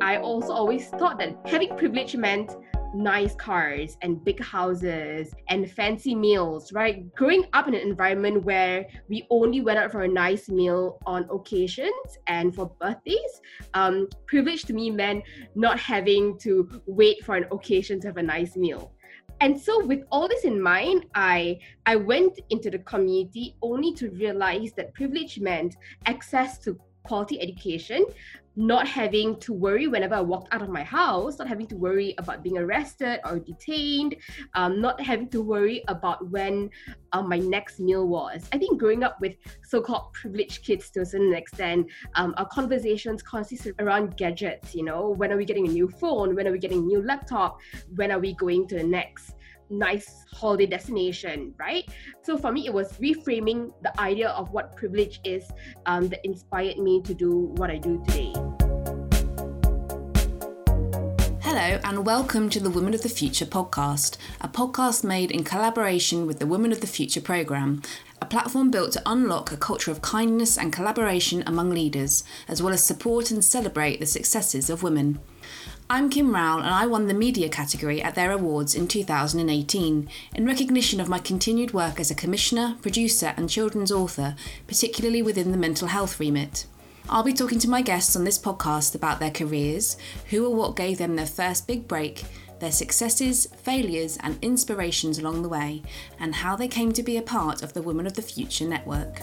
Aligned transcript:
I 0.00 0.18
also 0.18 0.52
always 0.52 0.88
thought 0.88 1.18
that 1.18 1.36
having 1.46 1.76
privilege 1.76 2.16
meant 2.16 2.56
nice 2.94 3.34
cars 3.34 3.96
and 4.02 4.24
big 4.24 4.42
houses 4.42 5.34
and 5.48 5.70
fancy 5.70 6.14
meals, 6.14 6.72
right? 6.72 7.12
Growing 7.14 7.44
up 7.52 7.68
in 7.68 7.74
an 7.74 7.80
environment 7.80 8.44
where 8.44 8.86
we 9.08 9.26
only 9.30 9.60
went 9.60 9.78
out 9.78 9.92
for 9.92 10.02
a 10.02 10.08
nice 10.08 10.48
meal 10.48 10.98
on 11.06 11.28
occasions 11.30 12.18
and 12.26 12.54
for 12.54 12.70
birthdays, 12.80 13.40
um, 13.74 14.08
privilege 14.26 14.64
to 14.64 14.72
me 14.72 14.90
meant 14.90 15.24
not 15.54 15.78
having 15.78 16.38
to 16.38 16.68
wait 16.86 17.24
for 17.24 17.36
an 17.36 17.46
occasion 17.52 18.00
to 18.00 18.08
have 18.08 18.16
a 18.16 18.22
nice 18.22 18.56
meal. 18.56 18.92
And 19.40 19.58
so 19.60 19.84
with 19.84 20.02
all 20.10 20.26
this 20.26 20.44
in 20.44 20.60
mind, 20.60 21.06
I 21.14 21.60
I 21.86 21.94
went 21.94 22.40
into 22.50 22.70
the 22.70 22.80
community 22.80 23.54
only 23.62 23.92
to 23.94 24.10
realize 24.10 24.72
that 24.76 24.94
privilege 24.94 25.38
meant 25.38 25.76
access 26.06 26.58
to 26.60 26.76
quality 27.04 27.40
education, 27.40 28.04
not 28.58 28.88
having 28.88 29.38
to 29.38 29.52
worry 29.52 29.86
whenever 29.86 30.16
I 30.16 30.20
walked 30.20 30.52
out 30.52 30.62
of 30.62 30.68
my 30.68 30.82
house, 30.82 31.38
not 31.38 31.46
having 31.46 31.68
to 31.68 31.76
worry 31.76 32.16
about 32.18 32.42
being 32.42 32.58
arrested 32.58 33.20
or 33.24 33.38
detained, 33.38 34.16
um, 34.54 34.80
not 34.80 35.00
having 35.00 35.28
to 35.28 35.40
worry 35.40 35.84
about 35.86 36.28
when 36.28 36.68
um, 37.12 37.28
my 37.28 37.38
next 37.38 37.78
meal 37.78 38.08
was. 38.08 38.48
I 38.52 38.58
think 38.58 38.80
growing 38.80 39.04
up 39.04 39.20
with 39.20 39.36
so 39.62 39.80
called 39.80 40.12
privileged 40.12 40.64
kids 40.64 40.90
to 40.90 41.02
a 41.02 41.06
certain 41.06 41.34
extent, 41.34 41.86
um, 42.16 42.34
our 42.36 42.46
conversations 42.46 43.22
consist 43.22 43.68
around 43.78 44.16
gadgets, 44.16 44.74
you 44.74 44.82
know, 44.82 45.10
when 45.10 45.32
are 45.32 45.36
we 45.36 45.44
getting 45.44 45.68
a 45.68 45.70
new 45.70 45.88
phone? 45.88 46.34
When 46.34 46.48
are 46.48 46.52
we 46.52 46.58
getting 46.58 46.78
a 46.78 46.82
new 46.82 47.00
laptop? 47.00 47.60
When 47.94 48.10
are 48.10 48.18
we 48.18 48.34
going 48.34 48.66
to 48.68 48.74
the 48.74 48.82
next? 48.82 49.34
Nice 49.70 50.24
holiday 50.32 50.66
destination, 50.66 51.54
right? 51.58 51.88
So 52.22 52.38
for 52.38 52.52
me, 52.52 52.66
it 52.66 52.72
was 52.72 52.92
reframing 52.94 53.72
the 53.82 53.98
idea 54.00 54.28
of 54.30 54.50
what 54.50 54.76
privilege 54.76 55.20
is 55.24 55.50
um, 55.86 56.08
that 56.08 56.24
inspired 56.24 56.78
me 56.78 57.02
to 57.02 57.14
do 57.14 57.52
what 57.56 57.70
I 57.70 57.78
do 57.78 58.02
today. 58.06 58.32
Hello, 61.42 61.80
and 61.84 62.06
welcome 62.06 62.50
to 62.50 62.60
the 62.60 62.70
Women 62.70 62.94
of 62.94 63.02
the 63.02 63.08
Future 63.08 63.46
podcast, 63.46 64.16
a 64.40 64.48
podcast 64.48 65.02
made 65.02 65.30
in 65.30 65.44
collaboration 65.44 66.26
with 66.26 66.38
the 66.38 66.46
Women 66.46 66.72
of 66.72 66.80
the 66.80 66.86
Future 66.86 67.20
programme, 67.20 67.82
a 68.20 68.26
platform 68.26 68.70
built 68.70 68.92
to 68.92 69.02
unlock 69.06 69.50
a 69.50 69.56
culture 69.56 69.90
of 69.90 70.02
kindness 70.02 70.58
and 70.58 70.72
collaboration 70.72 71.42
among 71.46 71.70
leaders, 71.70 72.22
as 72.46 72.62
well 72.62 72.72
as 72.72 72.84
support 72.84 73.30
and 73.30 73.44
celebrate 73.44 73.98
the 73.98 74.06
successes 74.06 74.68
of 74.70 74.82
women. 74.82 75.20
I'm 75.90 76.10
Kim 76.10 76.34
Rowell, 76.34 76.58
and 76.58 76.74
I 76.74 76.84
won 76.84 77.06
the 77.06 77.14
media 77.14 77.48
category 77.48 78.02
at 78.02 78.14
their 78.14 78.30
awards 78.30 78.74
in 78.74 78.88
2018 78.88 80.10
in 80.34 80.46
recognition 80.46 81.00
of 81.00 81.08
my 81.08 81.18
continued 81.18 81.72
work 81.72 81.98
as 81.98 82.10
a 82.10 82.14
commissioner, 82.14 82.76
producer, 82.82 83.32
and 83.38 83.48
children's 83.48 83.90
author, 83.90 84.36
particularly 84.66 85.22
within 85.22 85.50
the 85.50 85.56
mental 85.56 85.88
health 85.88 86.20
remit. 86.20 86.66
I'll 87.08 87.22
be 87.22 87.32
talking 87.32 87.58
to 87.60 87.70
my 87.70 87.80
guests 87.80 88.14
on 88.16 88.24
this 88.24 88.38
podcast 88.38 88.94
about 88.94 89.18
their 89.18 89.30
careers, 89.30 89.96
who 90.28 90.44
or 90.44 90.54
what 90.54 90.76
gave 90.76 90.98
them 90.98 91.16
their 91.16 91.24
first 91.24 91.66
big 91.66 91.88
break, 91.88 92.22
their 92.60 92.70
successes, 92.70 93.46
failures, 93.62 94.18
and 94.20 94.38
inspirations 94.42 95.18
along 95.18 95.40
the 95.40 95.48
way, 95.48 95.82
and 96.20 96.34
how 96.34 96.54
they 96.54 96.68
came 96.68 96.92
to 96.92 97.02
be 97.02 97.16
a 97.16 97.22
part 97.22 97.62
of 97.62 97.72
the 97.72 97.80
Women 97.80 98.06
of 98.06 98.12
the 98.12 98.20
Future 98.20 98.68
network. 98.68 99.22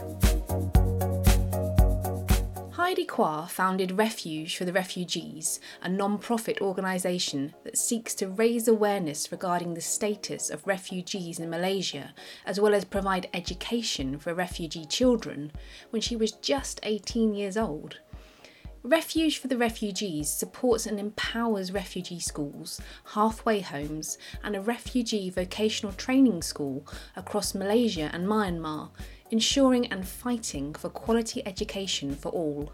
Heidi 2.85 3.05
Quah 3.05 3.47
founded 3.49 3.93
Refuge 3.93 4.55
for 4.55 4.63
the 4.63 4.71
Refugees, 4.71 5.59
a 5.81 5.89
non 5.89 6.19
profit 6.19 6.61
organisation 6.61 7.55
that 7.63 7.79
seeks 7.79 8.13
to 8.13 8.27
raise 8.27 8.67
awareness 8.67 9.31
regarding 9.31 9.73
the 9.73 9.81
status 9.81 10.51
of 10.51 10.67
refugees 10.67 11.39
in 11.39 11.49
Malaysia, 11.49 12.13
as 12.45 12.59
well 12.59 12.75
as 12.75 12.85
provide 12.85 13.27
education 13.33 14.19
for 14.19 14.35
refugee 14.35 14.85
children, 14.85 15.51
when 15.89 15.99
she 15.99 16.15
was 16.15 16.33
just 16.33 16.79
18 16.83 17.33
years 17.33 17.57
old. 17.57 18.01
Refuge 18.83 19.39
for 19.39 19.47
the 19.47 19.57
Refugees 19.57 20.29
supports 20.29 20.85
and 20.85 20.99
empowers 20.99 21.71
refugee 21.71 22.19
schools, 22.19 22.79
halfway 23.15 23.61
homes, 23.61 24.19
and 24.43 24.55
a 24.55 24.61
refugee 24.61 25.31
vocational 25.31 25.91
training 25.91 26.43
school 26.43 26.85
across 27.15 27.55
Malaysia 27.55 28.11
and 28.13 28.27
Myanmar 28.27 28.91
ensuring 29.31 29.87
and 29.87 30.07
fighting 30.07 30.73
for 30.73 30.89
quality 30.89 31.45
education 31.45 32.15
for 32.15 32.29
all. 32.29 32.71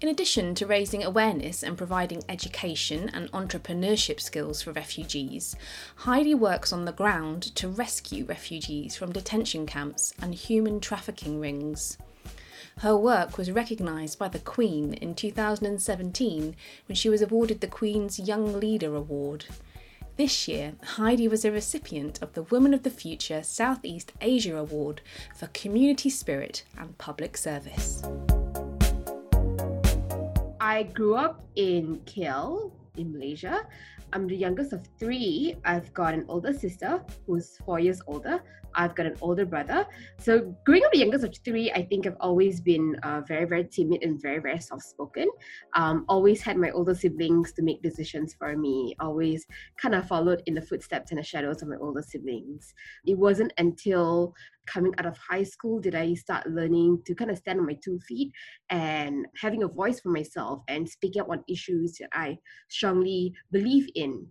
In 0.00 0.08
addition 0.08 0.54
to 0.56 0.66
raising 0.66 1.02
awareness 1.02 1.62
and 1.62 1.78
providing 1.78 2.22
education 2.28 3.10
and 3.14 3.32
entrepreneurship 3.32 4.20
skills 4.20 4.62
for 4.62 4.72
refugees, 4.72 5.56
Heidi 5.96 6.34
works 6.34 6.72
on 6.72 6.84
the 6.84 6.92
ground 6.92 7.42
to 7.56 7.68
rescue 7.68 8.24
refugees 8.24 8.94
from 8.94 9.12
detention 9.12 9.66
camps 9.66 10.12
and 10.20 10.34
human 10.34 10.80
trafficking 10.80 11.40
rings. 11.40 11.98
Her 12.80 12.94
work 12.94 13.38
was 13.38 13.50
recognised 13.50 14.18
by 14.18 14.28
the 14.28 14.38
Queen 14.38 14.92
in 14.92 15.14
2017 15.14 16.54
when 16.86 16.96
she 16.96 17.08
was 17.08 17.22
awarded 17.22 17.62
the 17.62 17.66
Queen's 17.66 18.18
Young 18.18 18.60
Leader 18.60 18.94
Award. 18.94 19.46
This 20.16 20.46
year, 20.46 20.74
Heidi 20.82 21.26
was 21.26 21.44
a 21.44 21.50
recipient 21.50 22.20
of 22.22 22.34
the 22.34 22.42
Women 22.42 22.74
of 22.74 22.82
the 22.82 22.90
Future 22.90 23.42
Southeast 23.42 24.12
Asia 24.20 24.56
Award 24.56 25.00
for 25.34 25.46
Community 25.48 26.10
Spirit 26.10 26.64
and 26.78 26.98
Public 26.98 27.38
Service. 27.38 28.02
I 30.66 30.82
grew 30.82 31.14
up 31.14 31.46
in 31.54 32.00
KL 32.10 32.72
in 32.96 33.12
Malaysia. 33.12 33.68
I'm 34.12 34.26
the 34.26 34.34
youngest 34.34 34.72
of 34.72 34.82
three. 34.98 35.54
I've 35.64 35.94
got 35.94 36.12
an 36.12 36.24
older 36.26 36.52
sister 36.52 37.04
who's 37.24 37.56
four 37.64 37.78
years 37.78 38.02
older. 38.08 38.42
I've 38.76 38.94
got 38.94 39.06
an 39.06 39.16
older 39.20 39.44
brother. 39.44 39.86
So 40.18 40.54
growing 40.64 40.84
up 40.84 40.92
the 40.92 40.98
youngest 40.98 41.24
of 41.24 41.34
three, 41.44 41.72
I 41.72 41.82
think 41.82 42.06
I've 42.06 42.16
always 42.20 42.60
been 42.60 42.96
uh, 43.02 43.22
very, 43.26 43.46
very 43.46 43.64
timid 43.64 44.02
and 44.02 44.20
very, 44.20 44.38
very 44.38 44.60
soft-spoken. 44.60 45.28
Um, 45.74 46.04
always 46.08 46.42
had 46.42 46.56
my 46.56 46.70
older 46.70 46.94
siblings 46.94 47.52
to 47.52 47.62
make 47.62 47.82
decisions 47.82 48.34
for 48.34 48.56
me. 48.56 48.94
Always 49.00 49.46
kind 49.80 49.94
of 49.94 50.06
followed 50.06 50.42
in 50.46 50.54
the 50.54 50.62
footsteps 50.62 51.10
and 51.10 51.18
the 51.18 51.24
shadows 51.24 51.62
of 51.62 51.68
my 51.68 51.76
older 51.80 52.02
siblings. 52.02 52.74
It 53.06 53.18
wasn't 53.18 53.52
until 53.58 54.34
coming 54.66 54.92
out 54.98 55.06
of 55.06 55.16
high 55.16 55.44
school 55.44 55.80
did 55.80 55.94
I 55.94 56.14
start 56.14 56.48
learning 56.50 57.02
to 57.06 57.14
kind 57.14 57.30
of 57.30 57.38
stand 57.38 57.60
on 57.60 57.66
my 57.66 57.78
two 57.82 57.98
feet 58.00 58.32
and 58.68 59.26
having 59.40 59.62
a 59.62 59.68
voice 59.68 60.00
for 60.00 60.10
myself 60.10 60.62
and 60.68 60.88
speaking 60.88 61.22
up 61.22 61.30
on 61.30 61.44
issues 61.48 61.98
that 61.98 62.08
I 62.12 62.38
strongly 62.68 63.32
believe 63.52 63.88
in. 63.94 64.26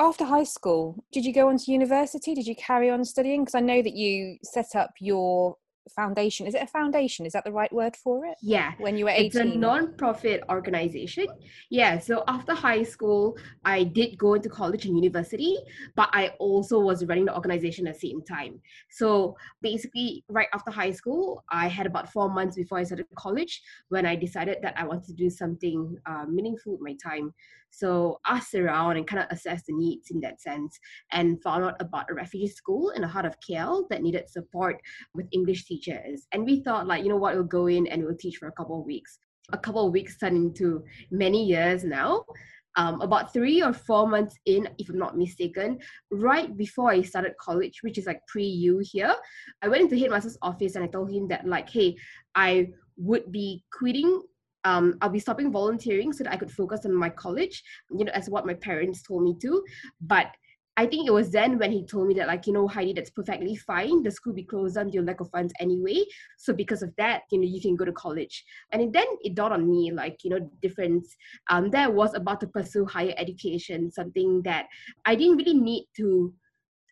After 0.00 0.24
high 0.24 0.44
school, 0.44 1.04
did 1.12 1.26
you 1.26 1.32
go 1.34 1.48
on 1.48 1.58
to 1.58 1.70
university? 1.70 2.34
Did 2.34 2.46
you 2.46 2.56
carry 2.56 2.88
on 2.88 3.04
studying? 3.04 3.42
Because 3.42 3.54
I 3.54 3.60
know 3.60 3.82
that 3.82 3.92
you 3.92 4.38
set 4.42 4.74
up 4.74 4.94
your 4.98 5.58
foundation. 5.94 6.46
Is 6.46 6.54
it 6.54 6.62
a 6.62 6.66
foundation? 6.66 7.26
Is 7.26 7.34
that 7.34 7.44
the 7.44 7.52
right 7.52 7.70
word 7.70 7.94
for 7.96 8.24
it? 8.24 8.36
Yeah. 8.40 8.72
When 8.78 8.96
you 8.96 9.04
were 9.04 9.10
18? 9.10 9.26
It's 9.26 9.36
a 9.36 9.44
non-profit 9.44 10.44
organization. 10.48 11.26
Yeah. 11.68 11.98
So 11.98 12.24
after 12.28 12.54
high 12.54 12.82
school, 12.82 13.36
I 13.66 13.84
did 13.84 14.16
go 14.16 14.34
into 14.34 14.48
college 14.48 14.86
and 14.86 14.96
university, 14.96 15.58
but 15.96 16.08
I 16.14 16.28
also 16.38 16.78
was 16.80 17.04
running 17.04 17.26
the 17.26 17.34
organization 17.34 17.86
at 17.86 18.00
the 18.00 18.08
same 18.08 18.22
time. 18.22 18.58
So 18.88 19.36
basically, 19.60 20.24
right 20.30 20.48
after 20.54 20.70
high 20.70 20.92
school, 20.92 21.44
I 21.50 21.68
had 21.68 21.86
about 21.86 22.10
four 22.10 22.30
months 22.30 22.56
before 22.56 22.78
I 22.78 22.84
started 22.84 23.06
college 23.16 23.60
when 23.90 24.06
I 24.06 24.16
decided 24.16 24.58
that 24.62 24.78
I 24.78 24.84
wanted 24.86 25.08
to 25.08 25.14
do 25.14 25.28
something 25.28 25.98
uh, 26.06 26.24
meaningful 26.24 26.72
with 26.72 26.80
my 26.80 26.96
time. 27.02 27.34
So 27.70 28.20
asked 28.26 28.54
around 28.54 28.96
and 28.96 29.06
kind 29.06 29.22
of 29.22 29.28
assessed 29.30 29.66
the 29.66 29.74
needs 29.74 30.10
in 30.10 30.20
that 30.20 30.40
sense 30.40 30.78
and 31.12 31.42
found 31.42 31.64
out 31.64 31.80
about 31.80 32.10
a 32.10 32.14
refugee 32.14 32.48
school 32.48 32.90
in 32.90 33.02
the 33.02 33.08
heart 33.08 33.26
of 33.26 33.36
KL 33.40 33.88
that 33.90 34.02
needed 34.02 34.28
support 34.28 34.80
with 35.14 35.26
English 35.32 35.64
teachers. 35.66 36.26
And 36.32 36.44
we 36.44 36.62
thought 36.62 36.86
like, 36.86 37.02
you 37.02 37.08
know 37.08 37.16
what, 37.16 37.34
we'll 37.34 37.44
go 37.44 37.66
in 37.66 37.86
and 37.86 38.04
we'll 38.04 38.16
teach 38.16 38.36
for 38.36 38.48
a 38.48 38.52
couple 38.52 38.80
of 38.80 38.86
weeks. 38.86 39.18
A 39.52 39.58
couple 39.58 39.86
of 39.86 39.92
weeks 39.92 40.18
turned 40.18 40.36
into 40.36 40.84
many 41.10 41.44
years 41.44 41.84
now. 41.84 42.24
Um, 42.76 43.00
about 43.00 43.32
three 43.32 43.62
or 43.62 43.72
four 43.72 44.06
months 44.06 44.36
in, 44.46 44.68
if 44.78 44.88
I'm 44.88 44.98
not 44.98 45.18
mistaken, 45.18 45.80
right 46.12 46.56
before 46.56 46.90
I 46.90 47.02
started 47.02 47.32
college, 47.40 47.80
which 47.82 47.98
is 47.98 48.06
like 48.06 48.24
pre-U 48.28 48.80
here, 48.84 49.14
I 49.60 49.68
went 49.68 49.82
into 49.82 49.98
headmaster's 49.98 50.38
office 50.40 50.76
and 50.76 50.84
I 50.84 50.86
told 50.86 51.10
him 51.10 51.26
that 51.28 51.46
like, 51.46 51.68
hey, 51.68 51.96
I 52.36 52.68
would 52.96 53.32
be 53.32 53.64
quitting 53.72 54.22
um, 54.64 54.96
I'll 55.00 55.10
be 55.10 55.18
stopping 55.18 55.52
volunteering 55.52 56.12
so 56.12 56.24
that 56.24 56.32
I 56.32 56.36
could 56.36 56.50
focus 56.50 56.84
on 56.84 56.94
my 56.94 57.10
college, 57.10 57.62
you 57.90 58.04
know, 58.04 58.12
as 58.12 58.28
what 58.28 58.46
my 58.46 58.54
parents 58.54 59.02
told 59.02 59.22
me 59.22 59.36
to. 59.40 59.64
But 60.00 60.28
I 60.76 60.86
think 60.86 61.06
it 61.06 61.12
was 61.12 61.30
then 61.30 61.58
when 61.58 61.72
he 61.72 61.84
told 61.84 62.08
me 62.08 62.14
that, 62.14 62.26
like, 62.26 62.46
you 62.46 62.52
know, 62.52 62.66
Heidi, 62.66 62.94
that's 62.94 63.10
perfectly 63.10 63.56
fine. 63.56 64.02
The 64.02 64.10
school 64.10 64.32
be 64.32 64.44
closed 64.44 64.76
due 64.76 65.00
to 65.00 65.02
lack 65.02 65.20
of 65.20 65.30
funds 65.30 65.52
anyway. 65.60 66.04
So 66.38 66.54
because 66.54 66.82
of 66.82 66.94
that, 66.96 67.22
you 67.30 67.38
know, 67.38 67.46
you 67.46 67.60
can 67.60 67.76
go 67.76 67.84
to 67.84 67.92
college. 67.92 68.44
And 68.72 68.92
then 68.92 69.04
it 69.20 69.34
dawned 69.34 69.52
on 69.52 69.70
me, 69.70 69.90
like, 69.92 70.24
you 70.24 70.30
know, 70.30 70.50
difference. 70.62 71.14
Um, 71.50 71.70
that 71.70 71.92
was 71.92 72.14
about 72.14 72.40
to 72.40 72.46
pursue 72.46 72.86
higher 72.86 73.14
education, 73.18 73.90
something 73.90 74.42
that 74.42 74.68
I 75.04 75.16
didn't 75.16 75.36
really 75.36 75.54
need 75.54 75.86
to. 75.96 76.32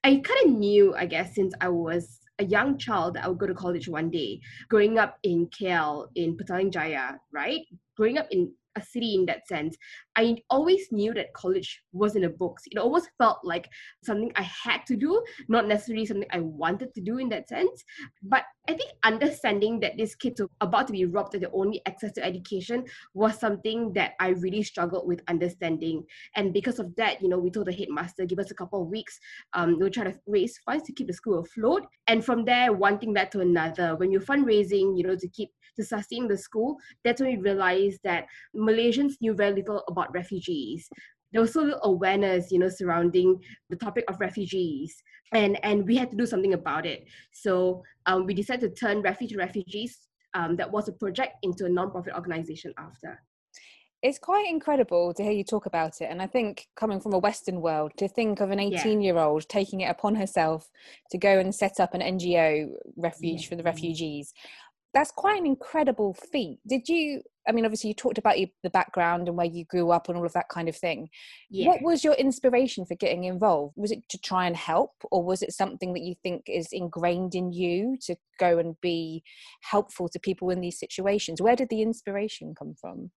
I 0.05 0.17
kind 0.17 0.41
of 0.45 0.59
knew, 0.59 0.95
I 0.95 1.07
guess, 1.07 1.35
since 1.35 1.55
I 1.61 1.69
was 1.69 2.21
a 2.39 2.45
young 2.45 2.79
child 2.79 3.15
that 3.15 3.25
I 3.25 3.29
would 3.29 3.39
go 3.39 3.47
to 3.47 3.55
college 3.55 3.89
one 3.89 4.11
day, 4.11 4.41
growing 4.69 4.99
up 4.99 5.19
in 5.23 5.47
KL, 5.49 6.09
in 6.15 6.37
Petaling 6.37 6.71
Jaya, 6.71 7.15
right? 7.33 7.63
Growing 7.97 8.19
up 8.19 8.27
in 8.31 8.53
a 8.79 8.85
city 8.85 9.15
in 9.15 9.27
that 9.27 9.47
sense. 9.47 9.77
I 10.17 10.37
always 10.51 10.89
knew 10.91 11.15
that 11.15 11.33
college 11.35 11.81
was 11.93 12.17
in 12.17 12.23
the 12.23 12.29
books. 12.29 12.65
It 12.67 12.79
almost 12.79 13.11
felt 13.19 13.39
like 13.45 13.69
something 14.03 14.33
I 14.35 14.43
had 14.43 14.81
to 14.89 14.97
do, 14.97 15.23
not 15.49 15.69
necessarily 15.69 16.07
something 16.07 16.29
I 16.33 16.41
wanted 16.41 16.95
to 16.95 17.01
do 17.01 17.19
in 17.19 17.29
that 17.29 17.49
sense. 17.49 17.85
But 18.23 18.43
I 18.69 18.75
think 18.75 18.91
understanding 19.05 19.81
that 19.81 19.97
these 19.97 20.15
kids 20.15 20.41
are 20.41 20.49
about 20.61 20.89
to 20.89 20.93
be 20.93 21.05
robbed 21.07 21.35
of 21.35 21.41
their 21.41 21.51
only 21.55 21.81
access 21.87 22.13
to 22.13 22.25
education 22.25 22.85
was 23.15 23.39
something 23.39 23.93
that 23.95 24.13
I 24.21 24.29
really 24.29 24.63
struggled 24.63 25.07
with 25.07 25.23
understanding. 25.29 26.05
And 26.37 26.53
because 26.53 26.79
of 26.79 26.95
that, 26.97 27.23
you 27.23 27.29
know, 27.29 27.39
we 27.39 27.51
told 27.51 27.67
the 27.67 27.73
headmaster, 27.73 28.27
give 28.27 28.39
us 28.39 28.51
a 28.51 28.55
couple 28.55 28.83
of 28.83 28.89
weeks. 28.89 29.19
Um, 29.55 29.79
we'll 29.79 29.91
try 29.91 30.05
to 30.05 30.19
raise 30.27 30.59
funds 30.67 30.85
to 30.85 30.93
keep 30.93 31.07
the 31.07 31.15
school 31.15 31.39
afloat. 31.39 31.87
And 32.09 32.25
from 32.25 32.45
there, 32.45 32.73
one 32.73 32.99
thing 32.99 33.15
led 33.15 33.33
to 33.33 33.41
another. 33.41 33.97
When 33.97 34.11
you're 34.11 34.21
fundraising, 34.21 34.99
you 34.99 35.05
know, 35.05 35.17
to 35.17 35.29
keep 35.29 35.51
to 35.77 35.85
sustain 35.85 36.27
the 36.27 36.37
school, 36.37 36.77
that's 37.05 37.21
when 37.21 37.31
we 37.31 37.43
realized 37.43 38.01
that 38.05 38.27
Malaysians 38.69 39.15
knew 39.21 39.35
very 39.35 39.55
little 39.55 39.83
about 39.89 40.13
refugees 40.13 40.89
there 41.33 41.41
was 41.41 41.53
so 41.53 41.63
little 41.63 41.81
awareness 41.85 42.51
you 42.51 42.59
know 42.59 42.69
surrounding 42.69 43.39
the 43.71 43.77
topic 43.77 44.05
of 44.09 44.21
refugees 44.21 45.03
and 45.33 45.63
and 45.65 45.87
we 45.87 45.97
had 45.97 46.11
to 46.11 46.17
do 46.17 46.27
something 46.27 46.55
about 46.55 46.87
it 46.87 47.05
so 47.33 47.83
um, 48.07 48.27
we 48.27 48.35
decided 48.35 48.75
to 48.75 48.81
turn 48.81 49.03
refuge 49.03 49.37
refugees 49.37 50.09
um, 50.35 50.57
that 50.57 50.71
was 50.71 50.89
a 50.89 50.93
project 50.93 51.35
into 51.43 51.65
a 51.65 51.69
non-profit 51.69 52.15
organization 52.15 52.73
after 52.79 53.21
it's 54.01 54.19
quite 54.19 54.49
incredible 54.49 55.13
to 55.13 55.25
hear 55.25 55.33
you 55.33 55.43
talk 55.43 55.67
about 55.67 56.01
it 56.01 56.09
and 56.11 56.23
i 56.23 56.27
think 56.27 56.69
coming 56.77 57.01
from 57.01 57.13
a 57.13 57.19
western 57.19 57.61
world 57.61 57.93
to 57.97 58.09
think 58.09 58.41
of 58.41 58.51
an 58.51 58.61
18 58.61 59.01
year 59.01 59.19
old 59.19 59.49
taking 59.49 59.81
it 59.81 59.91
upon 59.91 60.15
herself 60.15 60.71
to 61.11 61.19
go 61.19 61.39
and 61.39 61.55
set 61.55 61.81
up 61.81 61.95
an 61.95 62.01
ngo 62.01 62.69
refuge 62.97 63.43
yeah. 63.43 63.49
for 63.49 63.57
the 63.57 63.63
refugees 63.63 64.33
that's 64.95 65.11
quite 65.11 65.39
an 65.39 65.47
incredible 65.47 66.15
feat. 66.15 66.59
Did 66.67 66.89
you? 66.89 67.23
I 67.49 67.53
mean, 67.53 67.65
obviously, 67.65 67.89
you 67.89 67.95
talked 67.95 68.19
about 68.19 68.39
your, 68.39 68.49
the 68.63 68.71
background 68.71 69.27
and 69.27 69.37
where 69.37 69.47
you 69.47 69.65
grew 69.65 69.91
up 69.91 70.09
and 70.09 70.19
all 70.19 70.27
of 70.27 70.33
that 70.35 70.49
kind 70.49 70.69
of 70.69 70.77
thing. 70.77 71.09
Yeah. 71.51 71.69
What 71.69 71.83
was 71.83 72.05
your 72.05 72.15
inspiration 72.15 72.85
for 72.85 72.95
getting 72.95 73.25
involved? 73.25 73.75
Was 73.77 73.91
it 73.91 74.09
to 74.11 74.19
try 74.19 74.47
and 74.47 74.57
help, 74.57 74.93
or 75.11 75.25
was 75.25 75.43
it 75.43 75.53
something 75.53 75.95
that 75.95 76.03
you 76.03 76.15
think 76.23 76.45
is 76.47 76.69
ingrained 76.73 77.35
in 77.35 77.53
you 77.53 77.97
to 78.03 78.17
go 78.39 78.59
and 78.59 78.79
be 78.81 79.23
helpful 79.63 80.09
to 80.11 80.19
people 80.19 80.51
in 80.51 80.61
these 80.61 80.79
situations? 80.79 81.41
Where 81.41 81.57
did 81.57 81.69
the 81.71 81.83
inspiration 81.83 82.55
come 82.55 82.75
from? 82.81 83.11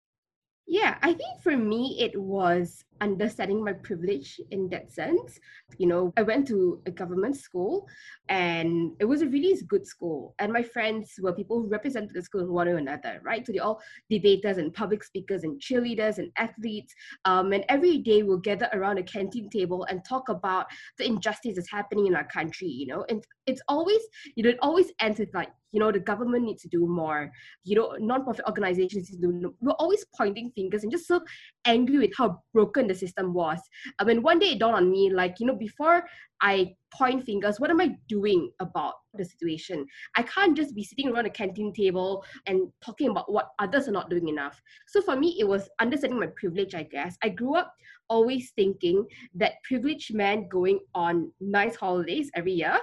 Yeah, 0.72 1.00
I 1.02 1.14
think 1.14 1.42
for 1.42 1.58
me, 1.58 1.98
it 2.00 2.16
was 2.16 2.86
understanding 3.02 3.64
my 3.64 3.74
privilege 3.74 4.40
in 4.52 4.70
that 4.70 4.92
sense. 4.92 5.40
You 5.80 5.88
know, 5.88 6.14
I 6.16 6.22
went 6.22 6.48
to 6.50 6.80
a 6.86 6.92
government 6.92 7.38
school 7.38 7.88
and 8.28 8.92
it 9.00 9.06
was 9.06 9.24
a 9.24 9.28
really 9.28 9.60
good 9.68 9.88
school. 9.88 10.36
And 10.38 10.54
my 10.54 10.62
friends 10.62 11.14
were 11.20 11.34
people 11.34 11.60
who 11.60 11.70
represented 11.70 12.14
the 12.14 12.22
school 12.22 12.42
in 12.42 12.52
one 12.52 12.68
way 12.68 12.74
or 12.74 12.78
another, 12.78 13.20
right? 13.24 13.44
So 13.44 13.52
they're 13.52 13.64
all 13.64 13.82
debaters 14.12 14.60
and 14.60 14.72
public 14.72 15.04
speakers 15.04 15.44
and 15.44 15.60
cheerleaders 15.60 16.20
and 16.20 16.32
athletes. 16.38 16.94
Um, 17.26 17.52
and 17.52 17.66
every 17.68 17.98
day 17.98 18.22
we'll 18.22 18.38
gather 18.38 18.70
around 18.72 19.00
a 19.00 19.04
canteen 19.04 19.50
table 19.50 19.86
and 19.86 20.06
talk 20.06 20.30
about 20.30 20.68
the 21.00 21.06
injustice 21.08 21.56
that's 21.56 21.72
happening 21.72 22.06
in 22.06 22.16
our 22.16 22.28
country, 22.28 22.68
you 22.68 22.86
know? 22.86 23.06
And 23.10 23.24
it's 23.48 23.62
always, 23.68 24.02
you 24.36 24.44
know, 24.44 24.50
it 24.50 24.60
always 24.62 24.92
ends 25.00 25.20
with 25.20 25.34
like, 25.34 25.50
you 25.72 25.80
know, 25.80 25.92
the 25.92 26.00
government 26.00 26.46
needs 26.46 26.62
to 26.64 26.70
do 26.70 26.88
more. 26.88 27.32
You 27.64 27.76
know, 27.76 27.96
non-profit 28.00 28.46
organizations 28.48 29.10
need 29.12 29.22
to 29.22 29.42
do. 29.42 29.56
We're 29.62 29.72
always 29.74 30.06
pointing 30.18 30.52
fingers 30.56 30.84
and 30.84 30.92
just 30.92 31.08
so 31.08 31.22
angry 31.66 32.00
with 32.00 32.12
how 32.18 32.42
broken 32.54 32.88
the 32.88 32.96
system 32.96 33.34
was. 33.34 33.60
I 34.00 34.04
mean, 34.04 34.22
one 34.22 34.40
day 34.40 34.52
it 34.52 34.60
dawned 34.60 34.76
on 34.76 34.92
me, 34.92 35.12
like, 35.14 35.36
you 35.40 35.46
know, 35.46 35.56
before 35.56 36.04
I 36.42 36.76
point 36.94 37.26
fingers, 37.26 37.60
what 37.60 37.70
am 37.70 37.82
I 37.82 37.96
doing 38.08 38.50
about 38.60 38.94
the 39.14 39.26
situation? 39.26 39.86
I 40.16 40.24
can't 40.24 40.56
just 40.56 40.74
be 40.74 40.84
sitting 40.84 41.10
around 41.10 41.26
a 41.26 41.30
canteen 41.30 41.74
table 41.74 42.24
and 42.46 42.68
talking 42.84 43.10
about 43.10 43.32
what 43.32 43.50
others 43.60 43.88
are 43.88 43.92
not 43.92 44.10
doing 44.10 44.30
enough. 44.30 44.62
So 44.88 45.02
for 45.02 45.16
me, 45.16 45.36
it 45.40 45.48
was 45.48 45.70
understanding 45.80 46.20
my 46.20 46.30
privilege, 46.36 46.76
I 46.76 46.84
guess. 46.84 47.18
I 47.24 47.30
grew 47.30 47.56
up 47.56 47.74
always 48.10 48.52
thinking 48.56 49.06
that 49.36 49.54
privileged 49.64 50.16
men 50.16 50.48
going 50.50 50.80
on 50.96 51.32
nice 51.40 51.76
holidays 51.76 52.32
every 52.36 52.54
year 52.54 52.80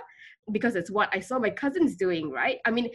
because 0.52 0.76
it's 0.76 0.90
what 0.90 1.08
I 1.12 1.20
saw 1.20 1.38
my 1.38 1.50
cousins 1.50 1.96
doing, 1.96 2.31
right? 2.31 2.58
I 2.64 2.70
mean, 2.70 2.88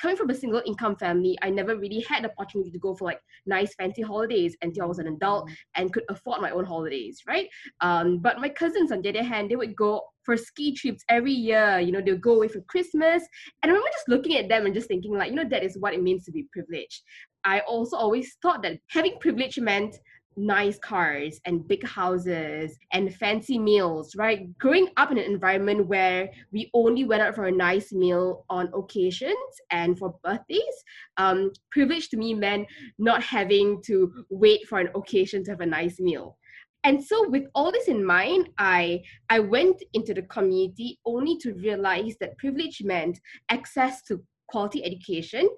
coming 0.00 0.16
from 0.16 0.30
a 0.30 0.34
single 0.34 0.62
income 0.66 0.96
family, 0.96 1.36
I 1.42 1.50
never 1.50 1.76
really 1.76 2.04
had 2.08 2.24
the 2.24 2.30
opportunity 2.38 2.70
to 2.70 2.78
go 2.78 2.94
for 2.94 3.06
like 3.06 3.20
nice 3.46 3.74
fancy 3.74 4.02
holidays 4.02 4.56
until 4.62 4.84
I 4.84 4.86
was 4.86 4.98
an 4.98 5.08
adult 5.08 5.44
mm-hmm. 5.44 5.54
and 5.82 5.92
could 5.92 6.04
afford 6.08 6.40
my 6.40 6.50
own 6.50 6.64
holidays, 6.64 7.22
right? 7.26 7.48
Um, 7.80 8.18
but 8.18 8.40
my 8.40 8.48
cousins, 8.48 8.92
on 8.92 9.02
the 9.02 9.08
other 9.08 9.22
hand, 9.22 9.50
they 9.50 9.56
would 9.56 9.74
go 9.74 10.02
for 10.24 10.36
ski 10.36 10.74
trips 10.74 11.02
every 11.08 11.32
year. 11.32 11.78
You 11.80 11.92
know, 11.92 12.00
they'll 12.00 12.18
go 12.18 12.34
away 12.34 12.48
for 12.48 12.60
Christmas. 12.62 13.22
And 13.62 13.70
I 13.70 13.74
remember 13.74 13.88
just 13.92 14.08
looking 14.08 14.36
at 14.36 14.48
them 14.48 14.66
and 14.66 14.74
just 14.74 14.88
thinking, 14.88 15.16
like, 15.16 15.30
you 15.30 15.36
know, 15.36 15.48
that 15.48 15.64
is 15.64 15.78
what 15.78 15.94
it 15.94 16.02
means 16.02 16.24
to 16.26 16.32
be 16.32 16.46
privileged. 16.52 17.02
I 17.44 17.60
also 17.60 17.96
always 17.96 18.36
thought 18.42 18.62
that 18.62 18.78
having 18.90 19.18
privilege 19.20 19.58
meant 19.58 19.96
nice 20.36 20.78
cars 20.78 21.40
and 21.44 21.66
big 21.66 21.86
houses 21.86 22.78
and 22.92 23.14
fancy 23.14 23.58
meals, 23.58 24.14
right? 24.16 24.56
Growing 24.58 24.88
up 24.96 25.10
in 25.10 25.18
an 25.18 25.24
environment 25.24 25.86
where 25.86 26.30
we 26.52 26.70
only 26.74 27.04
went 27.04 27.22
out 27.22 27.34
for 27.34 27.46
a 27.46 27.52
nice 27.52 27.92
meal 27.92 28.44
on 28.48 28.70
occasions 28.74 29.34
and 29.70 29.98
for 29.98 30.14
birthdays, 30.22 30.62
um, 31.16 31.52
privilege 31.70 32.08
to 32.10 32.16
me 32.16 32.34
meant 32.34 32.66
not 32.98 33.22
having 33.22 33.82
to 33.82 34.12
wait 34.30 34.66
for 34.68 34.78
an 34.78 34.90
occasion 34.94 35.42
to 35.44 35.50
have 35.50 35.60
a 35.60 35.66
nice 35.66 35.98
meal. 35.98 36.36
And 36.84 37.02
so 37.04 37.28
with 37.28 37.44
all 37.54 37.72
this 37.72 37.88
in 37.88 38.04
mind, 38.04 38.50
I 38.58 39.02
I 39.28 39.40
went 39.40 39.82
into 39.94 40.14
the 40.14 40.22
community 40.22 41.00
only 41.04 41.36
to 41.38 41.52
realize 41.54 42.16
that 42.20 42.38
privilege 42.38 42.82
meant 42.84 43.18
access 43.50 44.00
to 44.04 44.22
quality 44.48 44.84
education, 44.84 45.48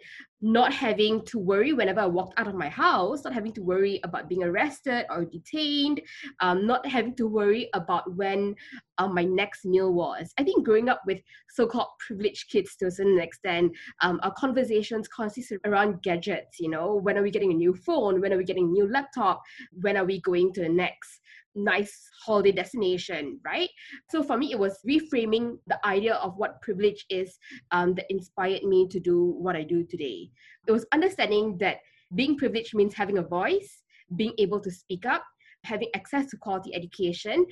not 0.42 0.72
having 0.72 1.24
to 1.26 1.38
worry 1.38 1.72
whenever 1.72 2.00
I 2.00 2.06
walked 2.06 2.38
out 2.38 2.48
of 2.48 2.54
my 2.54 2.68
house, 2.68 3.24
not 3.24 3.34
having 3.34 3.52
to 3.52 3.62
worry 3.62 4.00
about 4.04 4.28
being 4.28 4.42
arrested 4.42 5.04
or 5.10 5.24
detained, 5.24 6.00
um, 6.40 6.66
not 6.66 6.86
having 6.86 7.14
to 7.16 7.26
worry 7.26 7.68
about 7.74 8.14
when 8.14 8.54
um, 8.98 9.14
my 9.14 9.24
next 9.24 9.64
meal 9.64 9.92
was. 9.92 10.32
I 10.38 10.44
think 10.44 10.64
growing 10.64 10.88
up 10.88 11.02
with 11.06 11.20
so 11.50 11.66
called 11.66 11.88
privileged 12.06 12.50
kids 12.50 12.76
to 12.76 12.86
a 12.86 12.90
certain 12.90 13.20
extent, 13.20 13.72
um, 14.02 14.18
our 14.22 14.32
conversations 14.32 15.08
consist 15.08 15.52
around 15.64 16.02
gadgets, 16.02 16.58
you 16.58 16.70
know, 16.70 16.94
when 16.94 17.18
are 17.18 17.22
we 17.22 17.30
getting 17.30 17.52
a 17.52 17.54
new 17.54 17.74
phone? 17.74 18.20
When 18.20 18.32
are 18.32 18.38
we 18.38 18.44
getting 18.44 18.68
a 18.68 18.72
new 18.72 18.90
laptop? 18.90 19.42
When 19.72 19.96
are 19.96 20.04
we 20.04 20.20
going 20.20 20.52
to 20.54 20.62
the 20.62 20.68
next 20.68 21.19
nice 21.54 22.08
holiday 22.24 22.52
destination, 22.52 23.40
right? 23.44 23.68
So 24.10 24.22
for 24.22 24.36
me, 24.36 24.52
it 24.52 24.58
was 24.58 24.78
reframing 24.88 25.58
the 25.66 25.84
idea 25.86 26.14
of 26.14 26.36
what 26.36 26.60
privilege 26.62 27.04
is 27.10 27.38
um, 27.70 27.94
that 27.94 28.06
inspired 28.08 28.62
me 28.62 28.88
to 28.88 29.00
do 29.00 29.34
what 29.38 29.56
I 29.56 29.62
do 29.62 29.84
today. 29.84 30.30
It 30.66 30.72
was 30.72 30.86
understanding 30.92 31.58
that 31.58 31.78
being 32.14 32.36
privileged 32.36 32.74
means 32.74 32.94
having 32.94 33.18
a 33.18 33.22
voice, 33.22 33.82
being 34.16 34.34
able 34.38 34.60
to 34.60 34.70
speak 34.70 35.06
up, 35.06 35.24
having 35.64 35.88
access 35.94 36.26
to 36.30 36.36
quality 36.36 36.74
education, 36.74 37.46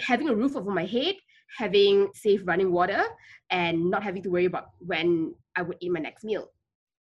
having 0.00 0.28
a 0.28 0.34
roof 0.34 0.56
over 0.56 0.70
my 0.70 0.84
head, 0.84 1.14
having 1.56 2.08
safe 2.14 2.40
running 2.44 2.72
water, 2.72 3.02
and 3.50 3.90
not 3.90 4.02
having 4.02 4.22
to 4.22 4.30
worry 4.30 4.46
about 4.46 4.70
when 4.78 5.34
I 5.56 5.62
would 5.62 5.76
eat 5.80 5.92
my 5.92 6.00
next 6.00 6.24
meal. 6.24 6.48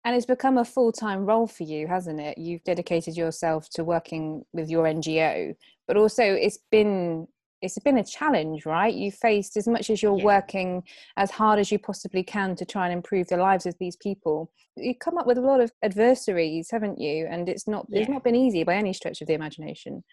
And 0.03 0.15
it's 0.15 0.25
become 0.25 0.57
a 0.57 0.65
full 0.65 0.91
time 0.91 1.25
role 1.25 1.47
for 1.47 1.63
you, 1.63 1.87
hasn't 1.87 2.19
it? 2.19 2.37
You've 2.37 2.63
dedicated 2.63 3.15
yourself 3.15 3.69
to 3.71 3.83
working 3.83 4.43
with 4.51 4.69
your 4.69 4.85
NGO, 4.85 5.55
but 5.87 5.97
also 5.97 6.23
it's 6.23 6.59
been 6.71 7.27
it's 7.61 7.77
been 7.79 7.99
a 7.99 8.03
challenge, 8.03 8.65
right? 8.65 8.93
You 8.93 9.11
faced 9.11 9.55
as 9.55 9.67
much 9.67 9.91
as 9.91 10.01
you're 10.01 10.17
yeah. 10.17 10.25
working 10.25 10.83
as 11.17 11.29
hard 11.29 11.59
as 11.59 11.71
you 11.71 11.77
possibly 11.77 12.23
can 12.23 12.55
to 12.55 12.65
try 12.65 12.85
and 12.85 12.93
improve 12.93 13.27
the 13.27 13.37
lives 13.37 13.67
of 13.67 13.75
these 13.79 13.95
people. 13.95 14.51
You 14.75 14.95
come 14.95 15.17
up 15.17 15.27
with 15.27 15.37
a 15.37 15.41
lot 15.41 15.61
of 15.61 15.71
adversaries, 15.83 16.69
haven't 16.71 16.99
you? 16.99 17.27
And 17.29 17.47
it's 17.47 17.67
not 17.67 17.85
yeah. 17.89 18.01
it's 18.01 18.09
not 18.09 18.23
been 18.23 18.35
easy 18.35 18.63
by 18.63 18.75
any 18.75 18.93
stretch 18.93 19.21
of 19.21 19.27
the 19.27 19.33
imagination. 19.33 20.03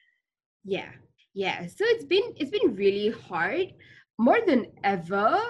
Yeah, 0.64 0.90
yeah. 1.34 1.66
So 1.66 1.84
it's 1.86 2.04
been 2.04 2.34
it's 2.36 2.50
been 2.50 2.76
really 2.76 3.10
hard 3.10 3.72
more 4.18 4.40
than 4.46 4.66
ever 4.84 5.40